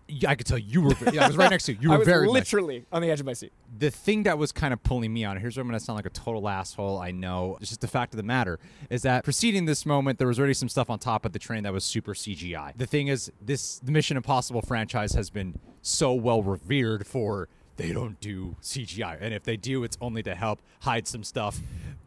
Yeah, 0.07 0.29
I 0.29 0.35
could 0.35 0.45
tell 0.45 0.57
you 0.57 0.81
were. 0.81 0.93
Yeah, 1.11 1.23
I 1.23 1.27
was 1.27 1.35
right 1.37 1.49
next 1.49 1.65
to 1.65 1.73
you. 1.73 1.79
You 1.81 1.89
were 1.91 2.05
very 2.05 2.27
literally 2.27 2.85
on 2.91 3.01
the 3.01 3.09
edge 3.09 3.19
of 3.19 3.25
my 3.25 3.33
seat. 3.33 3.51
the 3.77 3.89
thing 3.89 4.23
that 4.23 4.37
was 4.37 4.51
kind 4.51 4.71
of 4.73 4.81
pulling 4.83 5.11
me 5.11 5.23
on 5.25 5.35
here's 5.37 5.57
where 5.57 5.61
i'm 5.61 5.67
going 5.67 5.77
to 5.79 5.83
sound 5.83 5.95
like 5.97 6.05
a 6.05 6.09
total 6.11 6.47
asshole 6.47 6.97
i 6.99 7.11
know 7.11 7.57
it's 7.59 7.69
just 7.69 7.81
the 7.81 7.87
fact 7.87 8.13
of 8.13 8.17
the 8.17 8.23
matter 8.23 8.57
is 8.89 9.01
that 9.01 9.23
preceding 9.23 9.65
this 9.65 9.85
moment 9.85 10.17
there 10.19 10.27
was 10.27 10.37
already 10.39 10.53
some 10.53 10.69
stuff 10.69 10.89
on 10.89 10.97
top 10.99 11.25
of 11.25 11.33
the 11.33 11.39
train 11.39 11.63
that 11.63 11.73
was 11.73 11.83
super 11.83 12.13
cgi 12.13 12.71
the 12.77 12.85
thing 12.85 13.07
is 13.07 13.31
this 13.41 13.79
the 13.79 13.91
mission 13.91 14.15
impossible 14.15 14.61
franchise 14.61 15.13
has 15.13 15.29
been 15.29 15.59
so 15.81 16.13
well 16.13 16.41
revered 16.43 17.05
for 17.05 17.49
they 17.77 17.91
don't 17.91 18.19
do 18.21 18.55
cgi 18.61 19.17
and 19.19 19.33
if 19.33 19.43
they 19.43 19.57
do 19.57 19.83
it's 19.83 19.97
only 19.99 20.23
to 20.23 20.33
help 20.35 20.61
hide 20.81 21.07
some 21.07 21.23
stuff 21.23 21.59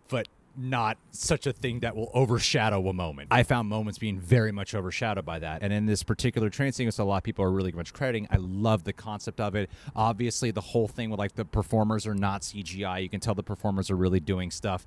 but 0.09 0.27
not 0.59 0.99
such 1.11 1.47
a 1.47 1.53
thing 1.53 1.81
that 1.81 1.95
will 1.95 2.11
overshadow 2.13 2.89
a 2.89 2.93
moment. 2.93 3.29
I 3.31 3.43
found 3.43 3.69
moments 3.69 3.99
being 3.99 4.19
very 4.19 4.53
much 4.53 4.75
overshadowed 4.75 5.25
by 5.25 5.39
that. 5.39 5.63
And 5.63 5.73
in 5.73 5.87
this 5.87 6.03
particular 6.03 6.51
train 6.51 6.73
sequence, 6.73 6.99
a 6.99 7.05
lot 7.05 7.19
of 7.19 7.23
people 7.23 7.45
are 7.45 7.51
really 7.51 7.73
much 7.73 7.93
crediting. 7.93 8.27
I 8.31 8.37
love 8.37 8.85
the 8.85 8.93
concept 8.93 9.41
of 9.41 9.55
it. 9.55 9.71
Obviously, 9.95 10.51
the 10.51 10.61
whole 10.61 10.89
thing 10.89 11.11
with 11.11 11.19
like 11.19 11.35
the 11.35 11.45
performers 11.45 12.07
are 12.07 12.15
not 12.15 12.43
CGI. 12.43 13.03
You 13.03 13.09
can 13.09 13.21
tell 13.21 13.35
the 13.35 13.43
performers 13.43 13.91
are 13.91 13.97
really 13.97 14.21
doing 14.21 14.51
stuff. 14.51 14.87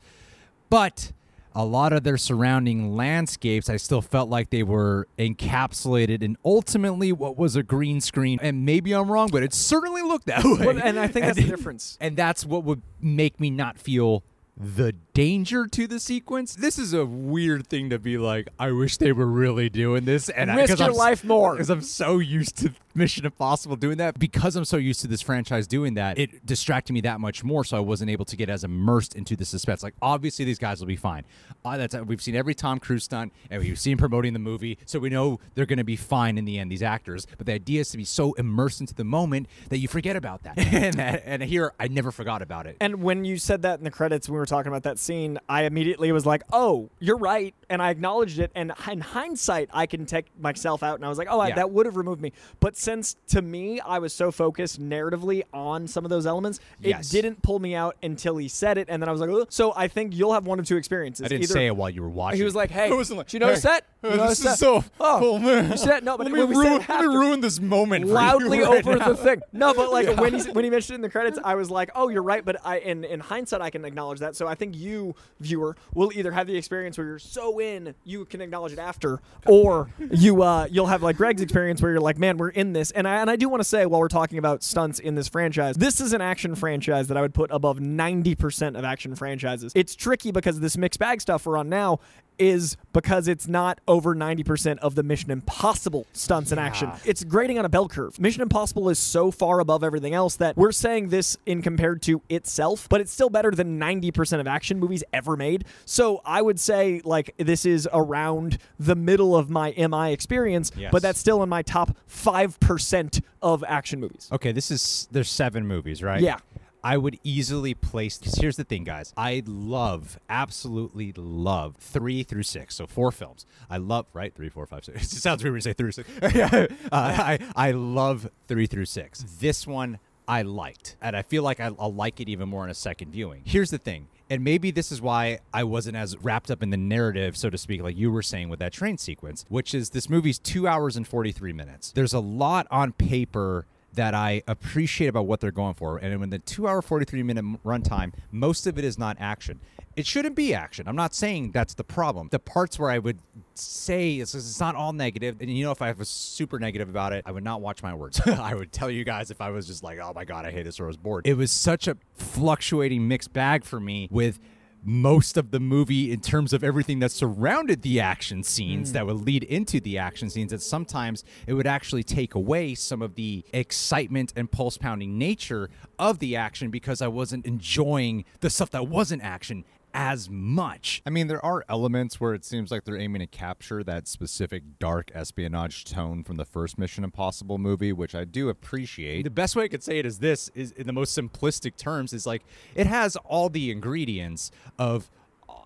But 0.70 1.14
a 1.54 1.66
lot 1.66 1.92
of 1.94 2.04
their 2.04 2.18
surrounding 2.18 2.96
landscapes, 2.96 3.70
I 3.70 3.78
still 3.78 4.02
felt 4.02 4.30
like 4.30 4.50
they 4.50 4.64
were 4.64 5.08
encapsulated 5.20 6.24
in 6.24 6.38
ultimately 6.46 7.12
what 7.12 7.38
was 7.38 7.56
a 7.56 7.64
green 7.64 8.02
screen. 8.02 8.40
And 8.42 8.66
maybe 8.66 8.94
I'm 8.94 9.12
wrong, 9.12 9.30
but 9.32 9.44
it 9.44 9.54
certainly 9.54 10.02
looked 10.02 10.28
that 10.28 10.44
way. 10.44 10.66
Well, 10.66 10.80
and 10.82 11.00
I 11.00 11.08
think 11.08 11.26
that's 11.26 11.38
the 11.38 11.48
difference. 11.48 11.98
And 12.00 12.16
that's 12.16 12.46
what 12.46 12.64
would 12.64 12.82
make 13.02 13.40
me 13.40 13.50
not 13.50 13.78
feel 13.78 14.24
the 14.62 14.94
danger 15.14 15.66
to 15.68 15.88
the 15.88 16.00
sequence. 16.00 16.56
This 16.56 16.78
is 16.78 16.94
a 16.94 17.06
weird 17.06 17.68
thing 17.68 17.90
to 17.90 17.98
be 17.98 18.18
like, 18.18 18.48
I 18.60 18.72
wish 18.72 18.98
they 18.98 19.12
were 19.12 19.26
really 19.26 19.70
doing 19.70 20.06
this. 20.06 20.30
And 20.30 20.52
I, 20.52 20.56
Risk 20.56 20.70
'cause 20.70 20.80
your 20.80 20.90
I'm 20.90 20.96
life 20.96 21.24
more. 21.24 21.54
Because 21.54 21.70
I'm 21.70 21.82
so 21.82 22.20
used 22.20 22.58
to 22.58 22.74
Mission 22.96 23.26
Impossible 23.26 23.76
doing 23.76 23.98
that. 23.98 24.20
Because 24.20 24.56
I'm 24.56 24.66
so 24.66 24.78
used 24.78 25.02
to 25.02 25.08
this 25.08 25.22
franchise 25.22 25.68
doing 25.68 25.94
that, 25.96 26.18
it 26.18 26.46
distracted 26.46 26.94
me 26.94 27.02
that 27.02 27.20
much 27.20 27.44
more. 27.44 27.64
So 27.64 27.78
I 27.78 27.80
wasn't 27.80 28.10
able 28.12 28.26
to 28.26 28.36
get 28.36 28.50
as 28.50 28.64
immersed 28.64 29.16
into 29.16 29.36
the 29.36 29.46
suspense. 29.46 29.84
Like, 29.84 29.94
obviously, 30.02 30.46
these 30.46 30.60
guys 30.60 30.80
will 30.80 30.88
be 30.88 30.96
fine. 30.96 31.24
Uh, 31.64 31.78
that's 31.78 31.96
We've 31.96 32.22
seen 32.22 32.36
every 32.36 32.56
Tom 32.56 32.80
Cruise 32.80 33.04
stunt, 33.04 33.32
and 33.50 33.62
we've 33.62 33.80
seen 33.80 33.98
promoting 33.98 34.34
the 34.34 34.40
movie. 34.40 34.78
So 34.86 35.00
we 35.00 35.10
know 35.10 35.40
they're 35.56 35.66
going 35.66 35.78
to 35.78 35.84
be 35.84 35.96
fine 35.96 36.38
in 36.38 36.46
the 36.46 36.58
end, 36.58 36.72
these 36.72 36.84
actors. 36.84 37.28
But 37.38 37.46
the 37.48 37.54
idea 37.54 37.82
is 37.82 37.90
to 37.92 37.98
be 37.98 38.06
so 38.06 38.34
immersed 38.34 38.82
into 38.82 38.94
the 38.96 39.04
moment 39.04 39.48
that 39.70 39.78
you 39.78 39.88
forget 39.88 40.16
about 40.16 40.44
that. 40.44 40.58
and, 40.74 40.96
that, 40.96 41.24
and 41.26 41.44
here, 41.44 41.74
I 41.80 41.88
never 41.88 42.12
forgot 42.12 42.42
about 42.42 42.66
it. 42.68 42.78
And 42.82 43.04
when 43.04 43.26
you 43.26 43.38
said 43.38 43.62
that 43.64 43.80
in 43.80 43.84
the 43.84 43.92
credits, 43.92 44.28
when 44.28 44.34
we 44.34 44.40
were 44.40 44.46
talking 44.46 44.70
about 44.72 44.84
that 44.84 45.00
scene, 45.00 45.38
I 45.48 45.64
immediately 45.64 46.12
was 46.12 46.26
like, 46.26 46.44
"Oh, 46.52 46.90
you're 47.00 47.18
right," 47.18 47.54
and 47.70 47.82
I 47.82 47.90
acknowledged 47.90 48.40
it. 48.40 48.52
And 48.56 48.72
in 48.92 49.02
hindsight, 49.02 49.70
I 49.74 49.86
can 49.86 50.06
take 50.06 50.26
myself 50.40 50.84
out, 50.84 50.96
and 50.96 51.06
I 51.06 51.10
was 51.10 51.18
like, 51.18 51.28
"Oh, 51.30 51.40
I, 51.40 51.50
Yeah. 51.50 51.56
that 51.56 51.72
would 51.72 51.86
have 51.86 51.96
removed 51.98 52.22
me." 52.22 52.32
But 52.60 52.76
since 52.82 53.16
to 53.28 53.42
me, 53.42 53.80
I 53.80 54.00
was 54.00 54.14
so 54.14 54.32
focused 54.32 54.82
narratively 54.82 55.44
on 55.54 55.88
some 55.88 56.04
of 56.06 56.10
those 56.10 56.26
elements, 56.26 56.60
Yes. 56.80 57.14
it 57.14 57.22
didn't 57.22 57.42
pull 57.44 57.60
me 57.60 57.76
out 57.76 57.96
until 58.02 58.38
he 58.38 58.48
said 58.48 58.78
it, 58.78 58.88
and 58.90 59.02
then 59.02 59.08
I 59.08 59.12
was 59.12 59.22
like, 59.22 59.30
"Ugh." 59.30 59.46
"So 59.50 59.74
I 59.76 59.88
think 59.88 60.16
you'll 60.16 60.34
have 60.34 60.46
one 60.48 60.60
of 60.60 60.66
two 60.66 60.78
experiences." 60.78 61.24
I 61.26 61.30
didn't 61.30 61.44
Either 61.44 61.54
say 61.54 61.68
it 61.68 61.76
while 61.76 61.90
you 61.90 62.02
were 62.02 62.10
watching. 62.10 62.38
He 62.38 62.44
was 62.44 62.56
like, 62.56 62.72
"Hey, 62.72 62.90
I 62.90 62.94
wasn't 62.94 63.18
like, 63.20 63.28
did 63.28 63.34
you 63.34 63.40
notice 63.40 63.64
"Hey, 63.64 63.70
that? 63.70 63.86
uh, 64.04 64.12
You 64.12 64.18
notice 64.18 64.30
this 64.30 64.40
is 64.40 64.44
that? 64.46 64.58
so 64.60 64.84
Oh, 65.00 65.18
cool, 65.20 65.40
man. 65.40 65.72
you 65.72 65.78
said? 65.78 66.04
No, 66.04 66.18
but 66.18 66.26
let 66.26 66.34
me, 66.34 66.44
we 66.44 66.56
said 66.56 66.62
ruin, 66.70 66.82
it 66.82 66.90
let 66.90 67.02
me 67.02 67.08
ruin 67.16 67.42
this 67.42 67.60
moment 67.60 68.06
for 68.08 68.12
loudly 68.14 68.58
you 68.58 68.64
right 68.66 68.86
over 68.86 68.98
now. 68.98 69.10
the 69.10 69.16
thing. 69.18 69.42
No, 69.54 69.74
but 69.74 69.92
like 69.92 70.18
when 70.20 70.34
he 70.34 70.52
when 70.52 70.64
he 70.64 70.70
mentioned 70.70 70.94
it 70.94 70.96
in 70.96 71.02
the 71.02 71.10
credits, 71.10 71.38
I 71.44 71.56
was 71.56 71.70
like, 71.70 71.92
"Oh, 71.96 72.10
you're 72.10 72.24
right." 72.24 72.44
But 72.44 72.58
I 72.66 72.80
in 72.80 73.04
in 73.04 73.20
hindsight, 73.20 73.62
I 73.62 73.70
can 73.70 73.86
acknowledge 73.86 74.20
that. 74.20 74.36
So 74.36 74.48
I 74.48 74.56
think 74.56 74.76
you 74.76 75.16
viewer 75.40 75.76
will 75.94 76.12
either 76.16 76.32
have 76.32 76.48
the 76.48 76.56
experience 76.58 76.98
where 76.98 77.06
you're 77.08 77.20
so 77.20 77.60
in, 77.60 77.94
you 78.04 78.26
can 78.26 78.42
acknowledge 78.42 78.74
it 78.74 78.80
after, 78.80 79.20
or 79.46 79.90
you 80.12 80.42
uh 80.42 80.68
you'll 80.72 80.88
have 80.88 81.04
like 81.04 81.18
Greg's 81.18 81.42
experience 81.42 81.82
where 81.82 81.92
you're 81.92 82.02
like, 82.02 82.18
"Man, 82.18 82.38
we're 82.38 82.50
in 82.50 82.71
this." 82.74 82.92
And 82.92 83.08
I 83.08 83.22
and 83.22 83.30
I 83.30 83.36
do 83.36 83.50
want 83.50 83.62
to 83.62 83.68
say 83.68 83.86
while 83.86 84.00
we're 84.00 84.08
talking 84.08 84.38
about 84.38 84.64
stunts 84.64 85.00
in 85.00 85.16
this 85.16 85.28
franchise, 85.28 85.76
this 85.76 86.02
is 86.02 86.14
an 86.14 86.22
action 86.22 86.56
franchise 86.56 87.08
that 87.08 87.18
I 87.18 87.22
would 87.22 87.34
put 87.34 87.52
above 87.52 87.80
90% 87.80 88.78
of 88.78 88.84
action 88.84 89.16
franchises. 89.16 89.72
It's 89.76 89.96
tricky 89.96 90.32
because 90.32 90.60
this 90.60 90.78
mixed 90.78 91.00
bag 91.00 91.22
stuff 91.22 91.46
we're 91.46 91.58
on 91.58 91.70
now 91.70 92.00
is 92.38 92.76
because 92.94 93.28
it's 93.28 93.48
not 93.48 93.80
over 93.88 94.16
90% 94.16 94.78
of 94.80 94.96
the 94.96 95.04
Mission 95.04 95.32
Impossible 95.32 96.06
stunts 96.14 96.52
in 96.52 96.58
action. 96.60 96.92
It's 97.06 97.24
grading 97.24 97.60
on 97.60 97.66
a 97.66 97.70
bell 97.70 97.88
curve. 97.88 98.20
Mission 98.20 98.42
Impossible 98.42 98.90
is 98.90 99.00
so 99.00 99.32
far 99.32 99.60
above 99.60 99.84
everything 99.84 100.14
else 100.14 100.36
that 100.38 100.58
we're 100.58 100.72
saying 100.72 101.10
this 101.10 101.38
in 101.46 101.62
compared 101.62 102.02
to 102.04 102.22
itself, 102.30 102.90
but 102.90 103.00
it's 103.00 103.12
still 103.12 103.30
better 103.30 103.52
than 103.52 103.80
90% 103.80 104.40
of 104.40 104.48
action 104.48 104.80
movies 104.80 105.04
ever 105.14 105.38
made. 105.38 105.66
So 105.86 106.22
I 106.26 106.42
would 106.42 106.60
say 106.60 107.02
like 107.04 107.34
this 107.38 107.66
is 107.66 107.88
around 107.94 108.58
the 108.80 108.96
middle 108.96 109.36
of 109.36 109.50
my 109.50 109.74
MI 109.78 110.12
experience, 110.12 110.72
Yes. 110.76 110.92
but 110.92 111.02
that's 111.02 111.20
still 111.20 111.44
in 111.44 111.50
my 111.50 111.62
top 111.62 111.96
5% 112.10 113.22
of 113.42 113.64
action 113.68 114.00
movies. 114.00 114.28
Okay, 114.32 114.52
this 114.52 114.72
is 114.72 115.08
there's 115.12 115.30
seven 115.30 115.68
movies, 115.68 116.02
right? 116.04 116.22
Yeah. 116.22 116.38
I 116.84 116.98
would 116.98 117.20
easily 117.24 117.74
place 117.74 118.18
because 118.18 118.36
here's 118.36 118.58
the 118.58 118.64
thing, 118.64 118.84
guys. 118.84 119.14
I 119.16 119.44
love, 119.46 120.20
absolutely 120.30 121.14
love 121.16 121.76
three 121.78 122.24
through 122.24 122.44
six, 122.44 122.76
so 122.76 122.88
four 122.88 123.12
films. 123.12 123.46
I 123.70 123.78
love 123.78 124.08
right 124.14 124.34
three, 124.34 124.50
four, 124.50 124.66
five, 124.66 124.86
six. 124.86 125.02
It 125.14 125.22
sounds 125.22 125.44
weird 125.44 125.54
when 125.54 125.58
you 125.58 125.62
say 125.62 125.74
three, 125.74 125.92
through 125.92 126.04
six. 126.04 126.74
uh, 126.92 126.92
I 126.92 127.40
I 127.56 127.72
love 127.72 128.30
three 128.48 128.66
through 128.66 128.86
six. 128.86 129.24
This 129.40 129.68
one 129.68 130.00
I 130.28 130.44
liked, 130.44 130.96
and 131.02 131.16
I 131.16 131.22
feel 131.22 131.44
like 131.44 131.60
I, 131.60 131.72
I'll 131.78 131.94
like 131.94 132.20
it 132.20 132.30
even 132.30 132.50
more 132.50 132.64
in 132.64 132.70
a 132.70 132.76
second 132.76 133.12
viewing. 133.12 133.42
Here's 133.46 133.70
the 133.70 133.78
thing. 133.78 134.08
And 134.30 134.46
maybe 134.46 134.72
this 134.72 134.94
is 134.94 135.02
why 135.02 135.40
I 135.54 135.66
wasn't 135.66 135.98
as 135.98 136.16
wrapped 136.18 136.50
up 136.50 136.64
in 136.64 136.70
the 136.70 136.78
narrative, 136.78 137.36
so 137.36 137.50
to 137.50 137.58
speak, 137.58 137.82
like 137.82 137.98
you 137.98 138.10
were 138.12 138.22
saying 138.22 138.48
with 138.48 138.60
that 138.60 138.72
train 138.72 138.98
sequence, 138.98 139.44
which 139.50 139.74
is 139.74 139.90
this 139.90 140.10
movie's 140.10 140.40
two 140.40 140.70
hours 140.70 140.96
and 140.96 141.06
43 141.06 141.52
minutes. 141.52 141.92
There's 141.92 142.14
a 142.14 142.22
lot 142.22 142.66
on 142.72 142.94
paper 142.94 143.66
that 143.94 144.14
I 144.14 144.44
appreciate 144.48 145.08
about 145.08 145.26
what 145.26 145.40
they're 145.40 145.52
going 145.52 145.74
for. 145.74 145.98
And 145.98 146.24
in 146.24 146.30
the 146.30 146.40
two 146.40 146.68
hour, 146.68 146.82
43 146.82 147.24
minute 147.24 147.46
runtime, 147.64 148.14
most 148.32 148.68
of 148.68 148.78
it 148.78 148.86
is 148.86 148.98
not 148.98 149.18
action. 149.20 149.60
It 149.96 150.06
shouldn't 150.06 150.36
be 150.36 150.54
action. 150.54 150.88
I'm 150.88 150.96
not 150.96 151.14
saying 151.14 151.52
that's 151.52 151.74
the 151.74 151.84
problem. 151.84 152.30
The 152.32 152.40
parts 152.40 152.80
where 152.80 152.90
I 152.90 152.98
would 152.98 153.20
say 153.56 154.16
it's, 154.16 154.34
it's 154.34 154.60
not 154.60 154.76
all 154.76 154.94
negative, 154.94 155.38
and 155.42 155.50
you 155.50 155.66
know, 155.66 155.72
if 155.72 155.82
I 155.82 155.92
was 155.92 156.08
super 156.08 156.60
negative 156.60 156.88
about 156.88 157.12
it, 157.12 157.24
I 157.26 157.32
would 157.32 157.44
not 157.44 157.60
watch 157.60 157.84
my 157.84 157.94
words. 157.94 158.22
I 158.26 158.56
would 158.56 158.72
tell 158.72 158.90
you 158.90 159.04
guys 159.04 159.32
if 159.32 159.42
I 159.42 159.50
was 159.50 159.68
just 159.68 159.84
like, 159.84 160.00
oh 160.00 160.14
my 160.16 160.24
God, 160.24 160.46
I 160.46 160.52
hate 160.52 160.64
this 160.64 160.80
or 160.80 160.86
I 160.86 160.88
was 160.88 160.98
bored. 160.98 161.28
It 161.28 161.34
was 161.34 161.52
such 161.52 161.88
a 161.88 161.98
fluctuating 162.14 163.08
mixed 163.08 163.34
bag 163.34 163.66
for 163.66 163.80
me 163.80 164.08
with 164.10 164.40
most 164.84 165.38
of 165.38 165.52
the 165.52 165.60
movie 165.60 166.12
in 166.12 166.20
terms 166.20 166.54
of 166.54 166.64
everything 166.64 167.00
that 167.00 167.12
surrounded 167.12 167.82
the 167.82 168.00
action 168.00 168.44
scenes 168.44 168.90
mm. 168.90 168.94
that 168.94 169.06
would 169.06 169.18
lead 169.18 169.44
into 169.44 169.80
the 169.80 169.98
action 169.98 170.30
scenes 170.30 170.52
that 170.52 170.62
sometimes 170.62 171.24
it 171.46 171.54
would 171.54 171.68
actually 171.68 172.04
take 172.04 172.36
away 172.36 172.74
some 172.74 173.02
of 173.02 173.16
the 173.16 173.44
excitement 173.54 174.34
and 174.36 174.52
pulse 174.52 174.78
pounding 174.78 175.18
nature 175.18 175.70
of 176.00 176.20
the 176.20 176.36
action 176.36 176.72
because 176.72 177.02
I 177.02 177.08
wasn't 177.08 177.46
enjoying 177.46 178.26
the 178.40 178.50
stuff 178.50 178.72
that 178.72 178.88
wasn't 178.88 179.24
action 179.24 179.64
as 179.94 180.30
much. 180.30 181.02
I 181.06 181.10
mean, 181.10 181.28
there 181.28 181.44
are 181.44 181.64
elements 181.70 182.20
where 182.20 182.34
it 182.34 182.46
seems 182.46 182.72
like 182.72 182.84
they're 182.84 182.98
aiming 182.98 183.20
to 183.22 183.28
capture 183.28 183.84
that 183.84 184.08
specific 184.08 184.64
dark 184.80 185.12
espionage 185.14 185.86
tone 185.86 186.24
from 186.24 186.38
the 186.38 186.46
first 186.46 186.78
Mission 186.78 187.04
Impossible 187.04 187.58
movie, 187.58 187.94
which 187.94 188.16
I 188.16 188.26
do 188.26 188.50
appreciate. 188.50 189.24
The 189.24 189.30
best 189.30 189.56
way 189.56 189.66
I 189.66 189.68
could 189.68 189.84
say 189.84 190.00
it 190.00 190.06
is 190.06 190.20
this 190.20 190.50
is 190.56 190.72
in 190.72 190.88
the 190.88 190.94
most 190.94 191.18
simplistic 191.18 191.76
terms 191.78 192.14
is 192.14 192.26
like 192.26 192.44
it 192.76 192.88
has 192.88 193.16
all 193.18 193.50
the 193.50 193.72
ingredients 193.72 194.52
of 194.78 195.10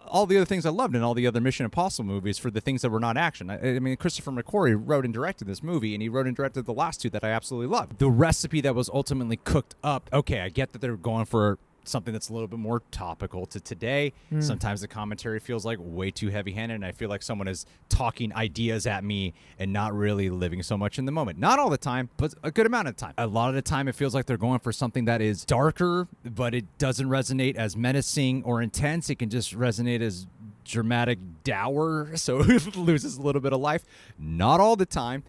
all 0.07 0.25
the 0.25 0.37
other 0.37 0.45
things 0.45 0.65
I 0.65 0.69
loved 0.69 0.95
in 0.95 1.01
all 1.01 1.13
the 1.13 1.27
other 1.27 1.41
Mission 1.41 1.65
Impossible 1.65 2.05
movies 2.05 2.37
for 2.37 2.51
the 2.51 2.61
things 2.61 2.81
that 2.81 2.89
were 2.89 2.99
not 2.99 3.17
action. 3.17 3.49
I, 3.49 3.75
I 3.75 3.79
mean, 3.79 3.95
Christopher 3.97 4.31
McQuarrie 4.31 4.79
wrote 4.81 5.05
and 5.05 5.13
directed 5.13 5.45
this 5.45 5.63
movie, 5.63 5.93
and 5.93 6.01
he 6.01 6.09
wrote 6.09 6.27
and 6.27 6.35
directed 6.35 6.65
the 6.65 6.73
last 6.73 7.01
two 7.01 7.09
that 7.11 7.23
I 7.23 7.29
absolutely 7.29 7.67
loved. 7.67 7.99
The 7.99 8.09
recipe 8.09 8.61
that 8.61 8.75
was 8.75 8.89
ultimately 8.89 9.37
cooked 9.37 9.75
up. 9.83 10.09
Okay, 10.13 10.41
I 10.41 10.49
get 10.49 10.73
that 10.73 10.81
they're 10.81 10.95
going 10.95 11.25
for 11.25 11.57
something 11.87 12.13
that's 12.13 12.29
a 12.29 12.33
little 12.33 12.47
bit 12.47 12.59
more 12.59 12.81
topical 12.91 13.45
to 13.47 13.59
today. 13.59 14.13
Hmm. 14.29 14.41
Sometimes 14.41 14.81
the 14.81 14.87
commentary 14.87 15.39
feels 15.39 15.65
like 15.65 15.77
way 15.81 16.11
too 16.11 16.29
heavy-handed, 16.29 16.75
and 16.75 16.85
I 16.85 16.91
feel 16.91 17.09
like 17.09 17.23
someone 17.23 17.47
is 17.47 17.65
talking 17.89 18.33
ideas 18.33 18.87
at 18.87 19.03
me 19.03 19.33
and 19.59 19.71
not 19.71 19.93
really 19.93 20.29
living 20.29 20.63
so 20.63 20.77
much 20.77 20.99
in 20.99 21.05
the 21.05 21.11
moment. 21.11 21.39
Not 21.39 21.59
all 21.59 21.69
the 21.69 21.77
time, 21.77 22.09
but 22.17 22.33
a 22.43 22.51
good 22.51 22.65
amount 22.65 22.87
of 22.87 22.95
time. 22.95 23.13
A 23.17 23.27
lot 23.27 23.49
of 23.49 23.55
the 23.55 23.61
time, 23.61 23.87
it 23.87 23.95
feels 23.95 24.13
like 24.13 24.25
they're 24.25 24.37
going 24.37 24.59
for 24.59 24.71
something 24.71 25.05
that 25.05 25.21
is 25.21 25.45
darker, 25.45 26.07
but 26.23 26.53
it 26.53 26.65
doesn't 26.77 27.07
resonate 27.07 27.55
as 27.55 27.75
menacing 27.75 28.43
or 28.43 28.61
intense. 28.61 29.09
It 29.09 29.15
can 29.15 29.29
just 29.29 29.57
resonate 29.57 30.01
as 30.01 30.27
dramatic 30.65 31.19
dour, 31.43 32.11
so 32.15 32.41
it 32.41 32.75
loses 32.75 33.17
a 33.17 33.21
little 33.21 33.41
bit 33.41 33.53
of 33.53 33.59
life. 33.59 33.83
Not 34.19 34.59
all 34.59 34.75
the 34.75 34.85
time, 34.85 35.23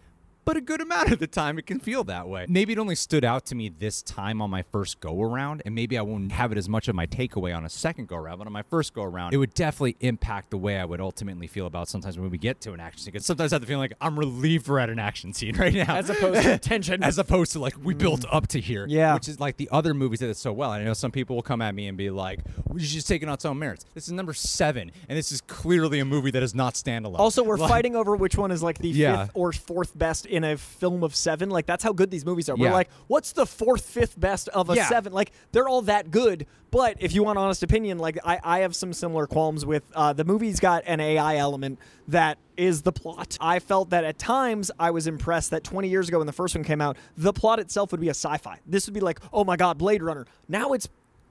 but 0.47 0.55
a 0.55 0.61
good 0.61 0.79
amount 0.79 1.11
of 1.11 1.19
the 1.19 1.27
time 1.27 1.59
it 1.59 1.65
can 1.65 1.77
feel 1.77 2.05
that 2.05 2.25
way. 2.25 2.45
Maybe 2.47 2.71
it 2.71 2.79
only 2.79 2.95
stood 2.95 3.25
out 3.25 3.45
to 3.47 3.55
me 3.55 3.67
this 3.67 4.01
time 4.01 4.41
on 4.41 4.49
my 4.49 4.61
first 4.61 5.01
go 5.01 5.21
around, 5.21 5.61
and 5.65 5.75
maybe 5.75 5.97
I 5.97 6.01
won't 6.01 6.31
have 6.31 6.53
it 6.53 6.57
as 6.57 6.69
much 6.69 6.87
of 6.87 6.95
my 6.95 7.05
takeaway 7.05 7.53
on 7.53 7.65
a 7.65 7.69
second 7.69 8.07
go 8.07 8.15
around, 8.15 8.37
but 8.37 8.47
on 8.47 8.53
my 8.53 8.61
first 8.61 8.93
go 8.93 9.03
around, 9.03 9.33
it 9.33 9.37
would 9.37 9.53
definitely 9.53 9.97
impact 9.99 10.51
the 10.51 10.57
way 10.57 10.79
I 10.79 10.85
would 10.85 11.01
ultimately 11.01 11.47
feel 11.47 11.65
about 11.65 11.89
sometimes 11.89 12.17
when 12.17 12.29
we 12.29 12.37
get 12.37 12.61
to 12.61 12.71
an 12.71 12.79
action 12.79 13.01
scene. 13.01 13.11
Because 13.11 13.25
sometimes 13.25 13.51
I 13.51 13.55
have 13.55 13.61
the 13.61 13.67
feeling 13.67 13.81
like 13.81 13.97
I'm 13.99 14.17
relieved 14.17 14.69
we're 14.69 14.79
at 14.79 14.89
an 14.89 14.99
action 14.99 15.33
scene 15.33 15.57
right 15.57 15.73
now. 15.73 15.97
As 15.97 16.09
opposed 16.09 16.41
to 16.41 16.57
tension. 16.59 17.03
As 17.03 17.17
opposed 17.17 17.51
to 17.51 17.59
like 17.59 17.75
we 17.83 17.93
mm. 17.93 17.97
built 17.97 18.23
up 18.31 18.47
to 18.47 18.61
here. 18.61 18.85
Yeah. 18.87 19.15
Which 19.15 19.27
is 19.27 19.41
like 19.41 19.57
the 19.57 19.67
other 19.73 19.93
movies 19.93 20.19
did 20.19 20.29
it 20.29 20.37
so 20.37 20.53
well. 20.53 20.71
And 20.71 20.81
I 20.81 20.85
know 20.85 20.93
some 20.93 21.11
people 21.11 21.35
will 21.35 21.43
come 21.43 21.61
at 21.61 21.75
me 21.75 21.87
and 21.87 21.97
be 21.97 22.09
like, 22.09 22.39
well, 22.65 22.79
you 22.79 22.87
just 22.87 23.09
taking 23.09 23.27
on 23.27 23.33
its 23.33 23.43
own 23.43 23.59
merits. 23.59 23.85
This 23.93 24.07
is 24.07 24.13
number 24.13 24.33
seven, 24.33 24.93
and 25.09 25.17
this 25.17 25.33
is 25.33 25.41
clearly 25.41 25.99
a 25.99 26.05
movie 26.05 26.31
that 26.31 26.41
is 26.41 26.55
not 26.55 26.75
standalone. 26.75 27.19
Also, 27.19 27.43
we're 27.43 27.57
Like- 27.67 27.69
fighting 27.69 27.97
over 27.97 28.15
which 28.15 28.37
one 28.37 28.51
is 28.51 28.63
like 28.63 28.77
the 28.77 28.87
Yeah. 28.87 29.25
fifth 29.25 29.31
or 29.33 29.51
fourth 29.51 29.97
best 29.97 30.25
in 30.37 30.43
a 30.45 30.55
film 30.57 31.03
of 31.03 31.13
seven. 31.15 31.49
Like 31.49 31.65
that's 31.65 31.83
how 31.83 31.91
good 31.91 32.09
these 32.11 32.25
movies 32.25 32.47
are. 32.47 32.55
We're 32.55 32.71
like, 32.71 32.89
what's 33.07 33.33
the 33.33 33.45
fourth, 33.45 33.83
fifth 33.85 34.17
best 34.19 34.47
of 34.49 34.69
a 34.69 34.75
Yeah. 34.75 34.87
seven? 34.87 35.11
Like 35.11 35.31
they're 35.51 35.67
all 35.67 35.81
that 35.83 36.09
good. 36.11 36.45
But 36.69 36.97
if 36.99 37.13
you 37.13 37.23
want 37.23 37.37
honest 37.39 37.63
opinion, 37.63 37.97
like 37.97 38.17
I, 38.25 38.39
I 38.43 38.59
have 38.59 38.75
some 38.75 38.91
similar 38.93 39.25
qualms 39.25 39.65
with 39.65 39.83
uh, 39.95 40.13
the 40.13 40.25
movie's 40.25 40.59
got 40.59 40.83
an 40.85 40.99
AI 40.99 41.37
element 41.37 41.79
that 42.09 42.37
is 42.57 42.81
the 42.81 42.91
plot. 42.91 43.37
I 43.39 43.59
felt 43.59 43.89
that 43.91 44.03
at 44.03 44.17
times 44.17 44.69
I 44.79 44.91
was 44.91 45.07
impressed 45.07 45.51
that 45.51 45.63
20 45.63 45.87
years 45.87 46.09
ago 46.09 46.17
when 46.17 46.27
the 46.27 46.33
first 46.33 46.55
one 46.55 46.63
came 46.63 46.81
out, 46.81 46.97
the 47.15 47.31
plot 47.33 47.59
itself 47.59 47.91
would 47.91 48.01
be 48.01 48.07
a 48.07 48.11
sci-fi. 48.13 48.59
This 48.65 48.85
would 48.87 48.93
be 48.93 48.99
like, 48.99 49.19
oh 49.31 49.43
my 49.45 49.55
god, 49.55 49.77
Blade 49.77 50.01
Runner. 50.03 50.25
Now 50.49 50.73
it's 50.73 50.87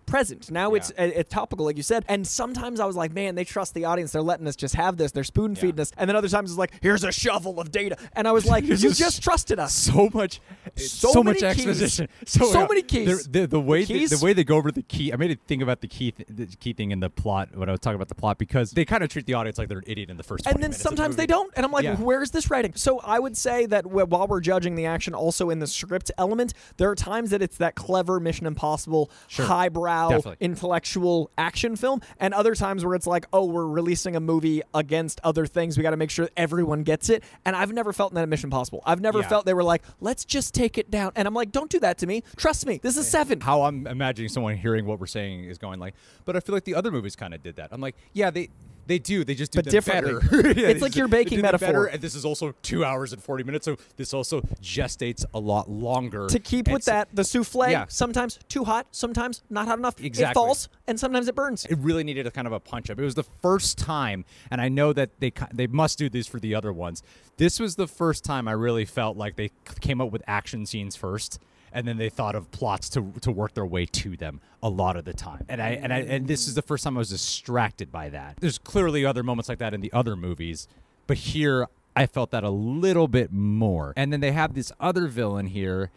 present. 0.07 0.51
Now 0.51 0.75
it's 0.75 0.91
a, 0.99 1.21
a 1.21 1.25
topical, 1.25 1.67
like 1.67 1.77
you 1.77 1.83
said. 1.83 2.05
And 2.09 2.27
sometimes 2.27 2.81
I 2.81 2.87
was 2.87 2.97
like, 2.97 3.13
man, 3.13 3.35
they 3.35 3.45
trust 3.45 3.75
the 3.75 3.85
audience. 3.85 4.13
They're 4.13 4.23
letting 4.23 4.47
us 4.47 4.57
just 4.57 4.75
have 4.77 4.97
this. 4.97 5.13
They're 5.13 5.25
spoon 5.25 5.55
feeding 5.57 5.81
us. 5.81 5.93
And 5.97 6.09
then 6.09 6.17
other 6.17 6.29
times 6.29 6.51
it's 6.51 6.59
like, 6.59 6.73
here's 6.81 7.05
a 7.05 7.13
shovel 7.13 7.61
of 7.61 7.71
data. 7.71 7.97
And 8.15 8.27
I 8.29 8.33
was 8.33 8.47
like, 8.55 8.65
you 8.65 8.73
is 8.75 8.99
just 8.99 9.23
trusted 9.23 9.59
us. 9.59 9.75
so 9.75 10.09
much, 10.15 10.41
So 10.77 11.13
so, 11.13 11.23
much 11.23 11.43
exposition, 11.43 12.09
So 12.27 12.67
many 12.67 12.83
keys. 12.83 13.27
The, 13.27 13.41
the, 13.41 13.47
the 13.47 13.61
way 13.61 13.85
The 13.85 13.93
the, 13.95 13.99
keys? 14.01 14.11
the 14.21 14.25
way 14.25 14.33
they 14.33 14.45
go 14.45 14.57
over 14.57 14.71
the 14.71 14.83
key, 14.83 15.13
I 15.13 15.17
made 15.17 15.31
it 15.31 15.41
think 15.47 15.63
about 15.63 15.81
the 15.81 15.89
key 15.89 16.13
th- 16.13 16.29
the 16.31 16.47
key 16.47 16.73
thing 16.73 16.91
in 16.91 17.01
the 17.01 17.11
plot 17.11 17.49
when 17.57 17.69
I 17.69 17.73
was 17.73 17.81
talking 17.81 17.97
about 17.97 18.09
the 18.09 18.15
plot 18.15 18.39
because 18.39 18.71
they 18.73 18.85
kind 18.85 19.03
of 19.03 19.09
treat 19.09 19.27
the 19.27 19.35
audience 19.35 19.59
like 19.59 19.69
they're 19.69 19.79
an 19.79 19.85
idiot 19.87 20.11
in 20.11 20.17
the 20.17 20.23
first. 20.23 20.47
And 20.47 20.63
then 20.63 20.71
of 20.71 20.77
the 20.77 20.83
sometimes 20.83 21.17
they 21.17 21.27
don't. 21.27 21.53
And 21.57 21.65
I'm 21.67 21.73
like, 21.73 21.85
Yeah. 21.85 21.97
where's 21.97 22.31
this 22.31 22.51
writing? 22.51 22.73
So 22.77 23.01
I 23.01 23.19
would 23.19 23.37
say 23.37 23.67
that 23.67 23.87
while 23.87 24.27
we're 24.29 24.41
judging 24.41 24.75
the 24.77 24.87
action, 24.87 25.15
also 25.15 25.51
in 25.51 25.59
the 25.59 25.67
script 25.67 26.11
element, 26.19 26.53
there 26.77 26.91
are 26.91 26.95
times 26.95 27.31
that 27.31 27.43
it's 27.43 27.57
that 27.59 27.75
clever 27.75 28.21
Mission 28.21 28.47
Impossible, 28.47 29.11
Sure. 29.29 29.47
highbrow, 29.47 29.96
Definitely. 30.11 30.37
intellectual 30.41 31.31
action 31.39 31.77
film, 31.77 32.01
and 32.19 32.35
other 32.35 32.55
times 32.55 32.85
where 32.85 32.95
it's 32.95 33.07
like, 33.07 33.27
oh, 33.33 33.45
we're 33.47 33.67
releasing 33.67 34.17
a 34.17 34.21
movie 34.21 34.63
against 34.75 35.21
other 35.25 35.47
things. 35.47 35.77
We 35.77 35.83
got 35.83 35.91
to 35.91 35.97
make 35.97 36.11
sure 36.11 36.29
everyone 36.37 36.83
gets 36.83 37.09
it. 37.09 37.23
And 37.45 37.55
I've 37.57 37.73
never 37.73 37.93
felt 37.93 38.15
that 38.15 38.23
at 38.23 38.29
Mission 38.29 38.49
Impossible. 38.49 38.83
I've 38.85 39.01
never 39.01 39.21
Yeah. 39.21 39.29
felt 39.29 39.47
they 39.47 39.55
were 39.55 39.65
like, 39.65 39.83
let's 40.01 40.25
just 40.25 40.55
take 40.55 40.79
it 40.79 40.91
down. 40.91 41.13
And 41.17 41.27
I'm 41.27 41.35
like, 41.35 41.53
don't 41.53 41.71
do 41.71 41.81
that 41.81 41.99
to 41.99 42.07
me. 42.07 42.23
Trust 42.37 42.67
me. 42.67 42.79
This 42.83 42.97
is 42.97 43.09
seven. 43.09 43.41
how 43.41 43.63
I'm 43.63 43.87
imagining 43.87 44.29
someone 44.29 44.57
hearing 44.57 44.87
what 44.87 44.99
we're 45.01 45.07
saying 45.07 45.45
is 45.45 45.59
going 45.59 45.81
like, 45.81 45.95
but 46.25 46.37
I 46.37 46.41
feel 46.41 46.55
like 46.55 46.65
the 46.65 46.75
other 46.75 46.91
movies 46.91 47.17
kind 47.17 47.35
of 47.35 47.43
did 47.43 47.57
that. 47.57 47.69
I'm 47.73 47.81
like, 47.81 47.97
yeah, 48.13 48.31
they 48.31 48.49
they 48.87 48.99
do. 48.99 49.25
They 49.25 49.35
just 49.35 49.53
do 49.53 49.59
But 49.59 49.71
differently. 49.71 50.15
better. 50.15 50.53
Yeah, 50.61 50.69
It's 50.69 50.81
like 50.81 50.91
just- 50.93 50.97
your 50.99 51.09
baking 51.09 51.41
metaphor. 51.41 51.67
better, 51.69 51.85
and 51.87 52.01
this 52.01 52.15
is 52.15 52.25
also 52.25 52.55
two 52.63 52.85
hours 52.85 53.13
and 53.13 53.23
forty 53.23 53.45
minutes, 53.45 53.65
so 53.65 53.77
this 53.97 54.15
also 54.15 54.41
gestates 54.63 55.25
a 55.35 55.39
lot 55.41 55.69
longer. 55.71 56.27
to 56.29 56.39
keep 56.39 56.67
And 56.67 56.75
with 56.75 56.85
so- 56.85 56.91
that, 56.93 57.09
the 57.13 57.25
souffle 57.25 57.69
Yeah. 57.71 57.87
sometimes 57.89 58.39
too 58.49 58.65
hot, 58.65 58.87
sometimes 58.93 59.43
not 59.51 59.67
hot 59.69 59.79
enough. 59.79 60.01
Exactly. 60.01 60.31
It 60.31 60.35
falls, 60.35 60.69
and 60.87 60.99
sometimes 60.99 61.29
it 61.29 61.35
burns. 61.35 61.65
it 61.67 61.79
really 61.79 62.05
needed 62.05 62.27
a 62.27 62.31
kind 62.31 62.47
of 62.47 62.53
a 62.53 62.61
punch 62.61 62.91
up. 62.91 62.99
It 62.99 63.05
was 63.05 63.15
the 63.15 63.25
first 63.43 63.79
time, 63.79 64.25
and 64.51 64.61
I 64.61 64.69
know 64.69 64.93
that 64.93 65.11
they 65.21 65.33
they 65.53 65.67
must 65.67 65.99
do 65.99 66.09
this 66.09 66.27
for 66.27 66.39
the 66.41 66.55
other 66.55 66.73
ones. 66.73 67.03
This 67.37 67.61
was 67.61 67.77
the 67.77 67.87
first 67.87 68.25
time 68.25 68.49
I 68.49 68.53
really 68.53 68.85
felt 68.85 69.17
like 69.17 69.37
they 69.37 69.51
came 69.81 70.01
up 70.01 70.11
with 70.11 70.23
action 70.27 70.65
scenes 70.67 70.97
first, 70.97 71.39
and 71.73 71.87
then 71.87 71.97
they 71.99 72.09
thought 72.09 72.35
of 72.35 72.51
plots 72.51 72.89
to 72.91 73.13
to 73.21 73.31
work 73.31 73.55
their 73.55 73.67
way 73.67 73.87
to 73.87 74.17
them 74.17 74.41
a 74.63 74.69
lot 74.69 74.97
of 74.97 75.05
the 75.05 75.13
time. 75.13 75.45
And 75.49 75.63
I 75.63 75.71
and 75.71 75.93
I 75.93 75.99
and 75.99 76.27
this 76.27 76.49
is 76.49 76.55
the 76.55 76.63
first 76.63 76.85
time 76.85 76.97
I 76.97 76.99
was 76.99 77.11
distracted 77.11 77.93
by 77.93 78.09
that. 78.11 78.37
There's 78.41 78.59
clearly 78.59 79.05
other 79.05 79.23
moments 79.23 79.49
like 79.49 79.59
that 79.59 79.75
in 79.75 79.81
the 79.81 79.93
other 79.93 80.17
movies, 80.17 80.69
but 81.07 81.19
here 81.19 81.69
I 81.95 82.07
felt 82.07 82.31
that 82.33 82.45
a 82.45 82.51
little 82.51 83.09
bit 83.09 83.33
more. 83.33 83.95
And 83.97 84.13
then 84.13 84.21
they 84.21 84.33
have 84.33 84.55
this 84.55 84.71
other 84.79 85.07
villain 85.07 85.47
here. 85.47 85.91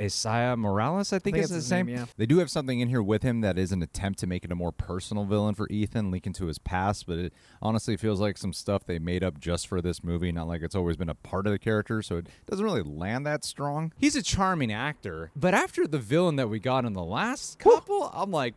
Isaiah 0.00 0.56
Morales, 0.56 1.12
I 1.12 1.18
think, 1.18 1.34
think 1.36 1.44
is 1.44 1.50
his 1.50 1.64
his 1.64 1.70
name. 1.70 1.88
yeah. 1.88 2.06
They 2.16 2.26
do 2.26 2.38
have 2.38 2.50
something 2.50 2.80
in 2.80 2.88
here 2.88 3.02
with 3.02 3.22
him 3.22 3.40
that 3.42 3.58
is 3.58 3.72
an 3.72 3.82
attempt 3.82 4.18
to 4.20 4.26
make 4.26 4.44
it 4.44 4.52
a 4.52 4.54
more 4.54 4.72
personal 4.72 5.24
villain 5.24 5.54
for 5.54 5.68
Ethan, 5.68 6.10
linking 6.10 6.32
to 6.34 6.46
his 6.46 6.58
past, 6.58 7.06
but 7.06 7.18
it 7.18 7.32
honestly 7.60 7.96
feels 7.96 8.20
like 8.20 8.38
some 8.38 8.52
stuff 8.52 8.84
they 8.86 8.98
made 8.98 9.22
up 9.22 9.38
just 9.40 9.66
for 9.68 9.80
this 9.82 10.02
movie, 10.02 10.32
not 10.32 10.48
like 10.48 10.62
it's 10.62 10.74
always 10.74 10.96
been 10.96 11.08
a 11.08 11.14
part 11.14 11.46
of 11.46 11.52
the 11.52 11.58
character, 11.58 12.02
so 12.02 12.16
it 12.18 12.26
doesn't 12.46 12.64
really 12.64 12.82
land 12.82 13.26
that 13.26 13.44
strong. 13.44 13.92
He's 13.98 14.16
a 14.16 14.22
charming 14.22 14.72
actor, 14.72 15.30
but 15.36 15.54
after 15.54 15.86
the 15.86 15.98
villain 15.98 16.36
that 16.36 16.48
we 16.48 16.58
got 16.58 16.84
in 16.84 16.92
the 16.94 17.04
last 17.04 17.58
couple, 17.58 18.10
I'm 18.14 18.30
like, 18.30 18.54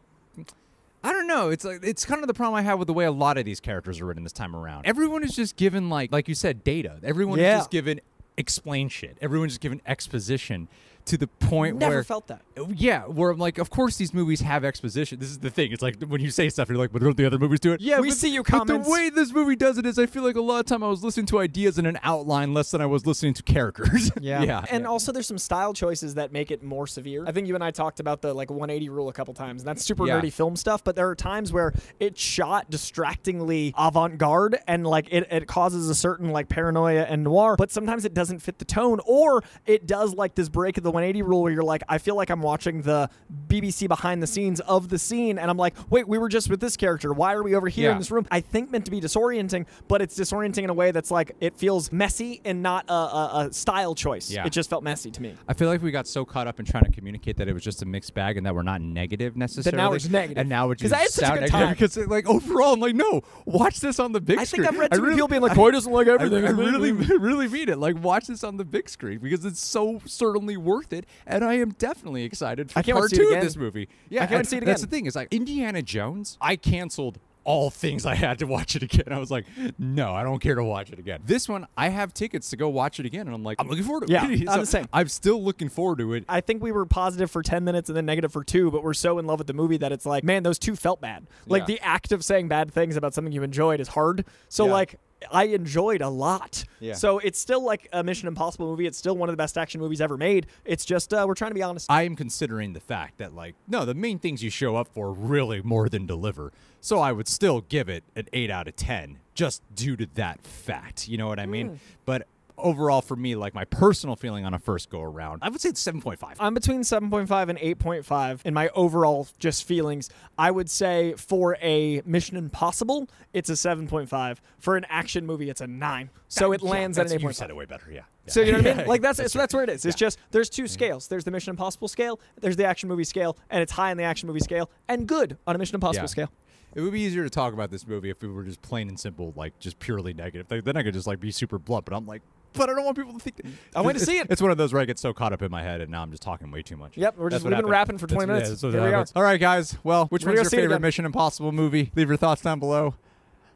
I 1.04 1.13
don't 1.13 1.28
know. 1.28 1.50
It's 1.50 1.63
like 1.63 1.80
it's 1.84 2.04
kind 2.06 2.22
of 2.22 2.28
the 2.28 2.34
problem 2.34 2.56
I 2.58 2.62
have 2.62 2.78
with 2.78 2.88
the 2.88 2.93
way 2.93 3.06
a 3.06 3.12
lot 3.12 3.38
of 3.38 3.46
these 3.46 3.62
characters 3.62 4.02
are 4.02 4.06
written 4.06 4.24
this 4.24 4.34
time 4.34 4.54
around. 4.56 4.86
Everyone 4.86 5.24
is 5.24 5.34
just 5.34 5.56
given 5.56 5.89
like 5.89 6.12
like 6.12 6.28
you 6.28 6.36
said 6.36 6.63
data. 6.63 6.98
Everyone 7.04 7.39
Yeah. 7.39 7.54
is 7.56 7.60
just 7.60 7.72
given 7.72 8.02
explain 8.38 8.89
shit. 8.89 9.17
Everyone's 9.22 9.52
just 9.54 9.62
given 9.62 9.82
exposition 9.86 10.67
to 11.10 11.17
the 11.17 11.28
point 11.28 11.76
where. 11.78 11.84
I 11.84 11.89
Never 11.89 11.95
where 11.98 12.04
felt 12.04 12.28
that. 12.28 12.41
Oh, 12.58 12.69
yeah, 12.76 13.04
where 13.04 13.30
I'm 13.32 13.38
like, 13.38 13.58
of 13.58 13.69
course 13.69 13.98
these 13.98 14.13
movies 14.13 14.41
have 14.41 14.63
exposition. 14.65 15.19
This 15.19 15.30
is 15.30 15.39
the 15.39 15.50
thing. 15.50 15.72
It's 15.72 15.82
like 15.82 16.02
when 16.04 16.22
you 16.22 16.32
say 16.32 16.50
stuff, 16.50 16.69
you're 16.69 16.78
like, 16.78 16.91
but 16.91 17.02
don't 17.02 17.15
the 17.17 17.26
other 17.26 17.38
movies 17.39 17.60
do 17.60 17.74
it? 17.74 17.82
Yeah, 17.82 18.00
we 18.00 18.10
But- 18.10 18.17
see 18.17 18.34
your 18.34 18.43
But 18.43 18.52
comments. 18.60 18.88
the 18.88 18.91
way 18.91 19.10
this 19.10 19.32
movie 19.34 19.56
does 19.56 19.78
it 19.78 19.86
is, 19.86 19.98
I 20.00 20.06
feel 20.06 20.24
like 20.24 20.36
a 20.36 20.41
lot 20.41 20.60
of 20.60 20.65
time 20.65 20.84
I 20.84 20.88
was 20.88 21.04
listening 21.04 21.26
to 21.28 21.39
ideas 21.39 21.78
in 21.78 21.86
an 21.86 21.98
outline 22.04 22.54
less 22.54 22.72
than 22.72 22.82
I 22.82 22.86
was 22.86 23.06
listening 23.06 23.34
to 23.36 23.43
characters. 23.43 24.12
yeah. 24.22 24.41
yeah. 24.43 24.65
And 24.72 24.86
also, 24.88 25.12
there's 25.12 25.28
some 25.28 25.38
style 25.38 25.74
choices 25.74 26.15
that 26.15 26.32
make 26.32 26.52
it 26.52 26.63
more 26.63 26.88
severe. 26.88 27.26
I 27.28 27.32
think 27.32 27.48
you 27.48 27.56
and 27.56 27.63
I 27.63 27.72
talked 27.72 28.00
about 28.00 28.22
the 28.22 28.34
like 28.34 28.50
180 28.50 28.89
rule 28.89 29.10
a 29.10 29.13
couple 29.13 29.34
times. 29.34 29.62
And 29.62 29.67
that's 29.67 29.84
super 29.84 30.06
Yeah. 30.08 30.19
nerdy 30.19 30.32
film 30.32 30.56
stuff, 30.56 30.84
but 30.84 30.95
there 30.95 31.10
are 31.10 31.15
times 31.15 31.52
where 31.54 31.74
it's 32.00 32.19
shot 32.22 32.69
distractingly 32.69 33.74
avant-garde 33.78 34.60
and 34.67 34.86
like 34.86 35.08
it, 35.12 35.28
it 35.32 35.48
causes 35.48 35.89
a 35.89 35.95
certain 35.95 36.30
like 36.32 36.50
paranoia 36.50 37.04
and 37.04 37.24
noir. 37.24 37.56
But 37.58 37.72
sometimes 37.72 38.06
it 38.06 38.13
doesn't 38.13 38.39
fit 38.39 38.60
the 38.60 38.65
tone, 38.65 39.00
or 39.06 39.43
it 39.65 39.88
does 39.88 40.13
like 40.13 40.36
this 40.36 40.50
break 40.50 40.78
of 40.78 40.84
the 40.84 40.91
180 41.00 41.22
rule 41.24 41.42
where 41.44 41.52
you're 41.52 41.64
like, 41.64 41.84
I 41.90 41.98
feel 41.98 42.16
like 42.16 42.30
I'm 42.30 42.42
watching 42.42 42.82
the 42.82 43.10
BBC 43.48 43.88
behind 43.88 44.22
the 44.22 44.28
scenes 44.28 44.60
of 44.62 44.90
the 44.90 45.00
scene, 45.00 45.38
and 45.40 45.50
I'm 45.50 45.58
like, 45.58 45.76
wait, 45.90 46.08
we 46.08 46.18
were 46.18 46.30
just 46.30 46.50
with 46.50 46.60
this 46.60 46.76
character. 46.78 47.14
Why 47.14 47.34
are 47.34 47.44
we 47.44 47.56
over 47.56 47.68
here 47.70 47.92
in 47.92 47.98
this 47.98 48.12
room? 48.12 48.28
I 48.32 48.42
think 48.42 48.72
meant 48.72 48.86
to 48.86 48.92
be 48.92 49.00
disorienting, 49.02 49.66
but 49.88 50.02
it's 50.02 50.18
disorienting 50.18 50.64
in 50.64 50.70
a 50.70 50.74
way 50.74 50.92
that's 50.92 51.12
like 51.12 51.36
it 51.40 51.58
feels 51.58 51.92
messy 51.92 52.42
and 52.46 52.62
not 52.62 52.86
a, 52.90 52.94
a, 52.94 53.48
a 53.50 53.54
style 53.54 53.96
choice. 53.96 54.30
Yeah. 54.30 54.46
It 54.46 54.52
just 54.52 54.70
felt 54.70 54.84
messy 54.84 55.12
to 55.12 55.22
me. 55.22 55.36
I 55.48 55.54
feel 55.54 55.70
like 55.70 55.82
we 55.82 55.92
got 55.92 56.08
so 56.08 56.26
caught 56.26 56.48
up 56.48 56.60
in 56.60 56.66
trying 56.66 56.84
to 56.86 56.92
communicate 56.92 57.38
that 57.38 57.48
it 57.48 57.54
was 57.54 57.64
just 57.64 57.82
a 57.82 57.86
mixed 57.86 58.14
bag 58.14 58.38
and 58.38 58.46
that 58.46 58.54
we're 58.54 58.62
not 58.64 58.82
negative 58.82 59.36
necessarily. 59.38 59.72
That 59.72 59.78
now 59.78 59.94
it's 59.94 60.10
negative. 60.10 60.38
And 60.38 60.50
now 60.50 60.70
it 60.72 60.76
'Cause 60.80 60.90
just 60.92 60.94
I 60.94 60.98
had 61.00 61.10
such 61.10 61.24
a 61.24 61.28
good 61.34 61.40
negative 61.42 61.52
time. 61.60 61.70
because 61.72 61.98
like 62.08 62.28
overall 62.28 62.74
I'm 62.74 62.80
like, 62.80 62.96
no, 62.96 63.22
watch 63.46 63.80
this 63.80 64.00
on 64.00 64.12
the 64.12 64.22
big 64.22 64.38
I 64.40 64.44
screen. 64.44 64.66
I 64.66 64.70
think 64.70 64.74
I've 64.76 64.80
read 64.82 64.92
many 64.92 65.02
really- 65.04 65.16
people 65.16 65.28
being 65.28 65.42
like, 65.42 65.54
Coy 65.56 65.72
doesn't 65.72 65.92
like 65.92 66.08
I, 66.08 66.14
everything. 66.14 66.46
I 66.46 66.50
really, 66.52 66.92
really 67.18 67.48
mean 67.48 67.70
it. 67.70 67.78
Like, 67.80 68.02
watch 68.04 68.28
this 68.28 68.44
on 68.44 68.58
the 68.58 68.66
big 68.66 68.90
screen 68.90 69.20
because 69.20 69.46
it's 69.46 69.60
so 69.62 70.02
certainly 70.06 70.58
worth 70.58 70.88
it, 70.93 71.06
and 71.28 71.43
I 71.43 71.56
am 71.56 71.71
definitely 71.71 72.23
excited 72.23 72.71
for 72.71 72.80
I 72.80 72.82
can't 72.82 72.97
part 72.97 73.12
it 73.13 73.15
two 73.17 73.34
of 73.34 73.41
this 73.41 73.56
movie. 73.56 73.89
Yeah, 74.10 74.23
I 74.23 74.28
can't 74.28 74.32
wait 74.32 74.36
and 74.38 74.43
to 74.45 74.49
see 74.49 74.56
it 74.58 74.63
again. 74.63 74.67
That's 74.71 74.82
the 74.82 74.88
thing. 74.88 75.06
Is 75.06 75.15
like 75.15 75.28
Indiana 75.32 75.82
Jones. 75.82 76.38
I 76.41 76.56
canceled 76.56 77.19
all 77.45 77.69
things 77.71 78.06
I 78.06 78.13
had 78.15 78.38
to 78.39 78.45
watch 78.45 78.75
it 78.75 78.84
again. 78.84 79.06
I 79.12 79.17
was 79.17 79.32
like, 79.32 79.45
no, 79.80 80.13
I 80.13 80.23
don't 80.23 80.39
care 80.39 80.54
to 80.56 80.63
watch 80.63 80.91
it 80.91 80.99
again. 80.99 81.21
This 81.25 81.49
one, 81.49 81.65
I 81.75 81.89
have 81.89 82.13
tickets 82.13 82.49
to 82.52 82.58
go 82.58 82.69
watch 82.69 82.99
it 82.99 83.06
again, 83.08 83.25
and 83.28 83.34
I'm 83.34 83.43
like, 83.43 83.58
I'm 83.60 83.67
looking 83.67 83.86
forward 83.86 84.06
to 84.08 84.13
Yeah, 84.13 84.28
it. 84.30 84.47
I'm 84.47 84.60
the 84.60 84.65
same. 84.67 84.88
I'm 84.93 85.08
still 85.08 85.41
looking 85.41 85.69
forward 85.69 85.97
to 85.99 86.13
it. 86.13 86.25
I 86.30 86.41
think 86.41 86.62
we 86.62 86.71
were 86.71 86.86
positive 86.86 87.32
for 87.32 87.41
10 87.41 87.63
minutes 87.63 87.89
and 87.89 87.95
then 87.95 88.06
negative 88.06 88.32
for 88.32 88.43
two, 88.43 88.69
but 88.69 88.84
we're 88.84 88.93
so 88.93 89.17
in 89.17 89.25
love 89.25 89.39
with 89.39 89.47
the 89.47 89.54
movie 89.54 89.78
that 89.78 89.91
it's 89.91 90.06
like, 90.06 90.23
man, 90.23 90.43
those 90.43 90.60
two 90.60 90.75
felt 90.75 91.02
bad. 91.02 91.25
Like 91.47 91.62
Yeah. 91.62 91.65
the 91.67 91.80
act 91.80 92.12
of 92.12 92.23
saying 92.23 92.49
bad 92.49 92.71
things 92.71 92.95
about 92.97 93.15
something 93.15 93.32
you 93.32 93.41
enjoyed 93.41 93.80
is 93.80 93.88
hard. 93.88 94.25
So, 94.49 94.65
Yeah. 94.67 94.71
like, 94.73 94.99
I 95.32 95.45
enjoyed 95.45 96.01
a 96.01 96.10
lot. 96.10 96.63
Yeah. 96.79 96.93
So 96.93 97.19
it's 97.19 97.39
still 97.39 97.63
like 97.63 97.88
a 97.91 98.03
Mission 98.03 98.27
Impossible 98.27 98.67
movie. 98.67 98.86
It's 98.86 98.97
still 98.97 99.15
one 99.15 99.29
of 99.29 99.34
the 99.34 99.38
best 99.38 99.58
action 99.58 99.82
movies 99.82 100.01
ever 100.01 100.17
made. 100.17 100.47
It's 100.65 100.86
just, 100.86 101.13
uh, 101.13 101.25
we're 101.27 101.36
trying 101.36 101.51
to 101.51 101.55
be 101.55 101.63
honest. 101.63 101.88
I 101.89 102.03
am 102.03 102.15
considering 102.15 102.73
the 102.73 102.79
fact 102.79 103.17
that 103.17 103.34
like 103.34 103.55
no, 103.67 103.86
the 103.86 103.93
main 103.93 104.19
things 104.19 104.43
you 104.43 104.49
show 104.49 104.75
up 104.75 104.88
for 104.88 105.12
really 105.12 105.62
more 105.62 105.89
than 105.89 106.05
deliver. 106.05 106.51
So 106.82 106.99
I 106.99 107.12
would 107.12 107.27
still 107.27 107.62
give 107.62 107.89
it 107.89 108.03
an 108.15 108.27
8 108.32 108.49
out 108.49 108.67
of 108.67 108.75
10 108.75 109.19
just 109.36 109.62
due 109.73 109.97
to 109.97 110.08
that 110.15 110.41
fact. 110.45 111.08
You 111.08 111.17
know 111.17 111.27
what 111.27 111.39
I 111.39 111.45
mean? 111.45 111.79
But 112.05 112.25
overall 112.62 113.02
for 113.02 113.15
me 113.15 113.36
like 113.36 113.54
my 113.54 113.65
personal 113.65 114.15
feeling 114.15 114.45
on 114.45 114.54
a 114.54 114.60
first 114.60 114.89
go 114.89 115.02
around, 115.02 115.39
I 115.41 115.50
would 115.50 115.62
say 115.62 115.69
it's 115.69 115.84
7.5. 115.84 116.36
I'm 116.39 116.54
between 116.54 116.82
7.5 116.82 117.50
and 117.50 117.58
8.5 117.60 118.41
in 118.45 118.54
my 118.54 118.69
overall 118.69 119.28
just 119.39 119.63
feelings. 119.65 120.10
I 120.38 120.52
would 120.52 120.69
say 120.69 121.13
for 121.17 121.58
a 121.62 122.02
Mission 122.06 122.38
Impossible, 122.38 123.10
it's 123.34 123.50
a 123.50 123.54
7.5. 123.54 124.38
For 124.60 124.78
an 124.78 124.86
action 124.89 125.26
movie, 125.26 125.50
it's 125.50 125.62
a 125.62 125.67
9. 125.67 126.10
So 126.28 126.52
it 126.52 126.62
Yeah, 126.63 126.69
lands 126.69 126.98
at 126.98 127.08
an 127.08 127.10
that's- 127.12 127.22
8.5. 127.24 127.30
You 127.30 127.34
said 127.34 127.50
it 127.50 127.56
way 127.56 127.65
better, 127.65 127.91
yeah. 127.91 128.02
So 128.28 128.41
you 128.41 128.52
know 128.52 128.60
what 128.60 128.67
I 128.67 128.74
mean? 128.76 128.88
Like 128.88 129.02
that's 129.02 129.32
so 129.32 129.39
that's 129.39 129.54
where 129.56 129.63
it 129.63 129.69
is. 129.69 129.86
It's 129.86 129.95
just 129.95 130.19
there's 130.30 130.50
two 130.52 130.67
scales. 130.67 131.08
There's 131.08 131.24
the 131.24 131.32
Mission 131.32 131.50
Impossible 131.50 131.88
scale, 131.88 132.19
there's 132.39 132.56
the 132.56 132.65
action 132.65 132.88
movie 132.88 133.04
scale, 133.04 133.36
and 133.50 133.62
it's 133.63 133.72
high 133.72 133.89
on 133.89 133.98
the 133.98 134.04
action 134.04 134.28
movie 134.28 134.39
scale 134.39 134.69
and 134.88 135.08
good 135.08 135.38
on 135.48 135.56
a 135.56 135.58
Mission 135.60 135.76
Impossible 135.76 136.04
Yeah. 136.04 136.08
scale. 136.08 136.32
It 136.76 136.82
would 136.82 136.93
be 136.93 137.02
easier 137.02 137.24
to 137.24 137.30
talk 137.32 137.54
about 137.54 137.72
this 137.72 137.88
movie 137.88 138.12
if 138.12 138.22
we 138.22 138.28
were 138.28 138.43
just 138.43 138.62
plain 138.62 138.88
and 138.88 139.00
simple, 139.00 139.34
like 139.36 139.58
just 139.58 139.80
purely 139.80 140.13
negative. 140.13 140.63
Then 140.63 140.78
I 140.78 140.84
could 140.84 140.93
just 140.93 141.08
like 141.08 141.19
be 141.19 141.32
super 141.32 141.58
blunt. 141.58 141.86
But 141.86 141.95
I'm 141.95 142.06
like, 142.06 142.22
but 142.54 142.70
I 142.70 142.74
don't 142.74 142.84
want 142.86 142.98
people 142.98 143.14
to 143.14 143.20
think. 143.20 143.38
Mm. 143.44 143.52
I 143.76 143.82
want 143.82 143.98
to 143.98 144.06
see 144.06 144.18
it. 144.18 144.28
It's 144.30 144.42
one 144.42 144.52
of 144.52 144.58
those 144.58 144.74
where 144.74 144.82
I 144.82 144.86
get 144.86 145.00
so 145.00 145.14
caught 145.14 145.34
up 145.34 145.42
in 145.42 145.52
my 145.52 145.62
head, 145.64 145.82
and 145.82 145.92
now 145.92 146.02
I'm 146.02 146.12
just 146.12 146.24
talking 146.24 146.52
way 146.52 146.62
too 146.62 146.78
much. 146.78 146.98
Yep, 146.98 147.18
we're 147.18 147.30
that's 147.30 147.44
just 147.44 147.50
we've 147.50 147.58
been 147.58 147.68
rapping 147.68 147.98
for 147.98 148.08
20 148.08 148.26
That's- 148.26 148.48
minutes. 148.48 148.64
what 148.64 148.74
Here 148.74 148.84
we 148.84 148.90
happens. 148.92 149.14
All 149.16 149.24
right, 149.24 149.40
guys. 149.40 149.78
Well, 149.84 150.08
which 150.08 150.24
We're 150.26 150.32
one's 150.36 150.52
your 150.52 150.62
favorite. 150.62 150.80
Mission 150.82 151.06
Impossible 151.06 151.52
movie? 151.52 151.92
Leave 151.96 152.08
your 152.08 152.18
thoughts 152.18 152.42
down 152.42 152.60
below. 152.60 152.96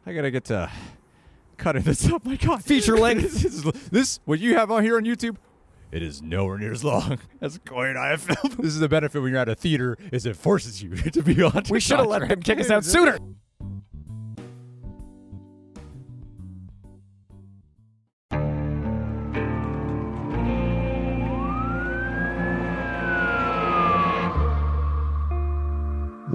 I 0.05 0.13
gotta 0.13 0.31
get 0.31 0.45
to 0.45 0.69
cutting 1.57 1.83
this 1.83 2.07
up. 2.11 2.25
My 2.25 2.35
God, 2.35 2.63
Feature 2.65 2.97
length. 2.97 3.21
this, 3.41 3.45
is- 3.45 3.63
this 3.89 4.19
what 4.25 4.39
you 4.39 4.55
have 4.55 4.69
on 4.71 4.83
here 4.83 4.97
on 4.97 5.03
YouTube. 5.05 5.37
It 5.91 6.01
is 6.01 6.23
nowhere 6.23 6.57
near 6.57 6.71
as 6.71 6.83
long 6.83 7.19
as 7.39 7.59
Coy 7.65 7.85
and 7.89 7.99
I 7.99 8.09
have 8.09 8.21
filmed. 8.21 8.57
This 8.57 8.73
is 8.73 8.79
the 8.79 8.89
benefit 8.89 9.21
when 9.21 9.31
you're 9.31 9.39
at 9.39 9.47
a 9.47 9.53
theater 9.53 9.95
is 10.11 10.25
it 10.25 10.35
forces 10.35 10.81
you 10.81 10.95
to 10.95 11.21
be 11.21 11.39
on. 11.43 11.61
We 11.69 11.79
should 11.79 11.99
have 11.99 12.07
let 12.07 12.27
them 12.27 12.41
kick 12.41 12.59
us 12.59 12.71
out 12.71 12.83
sooner. 12.83 13.19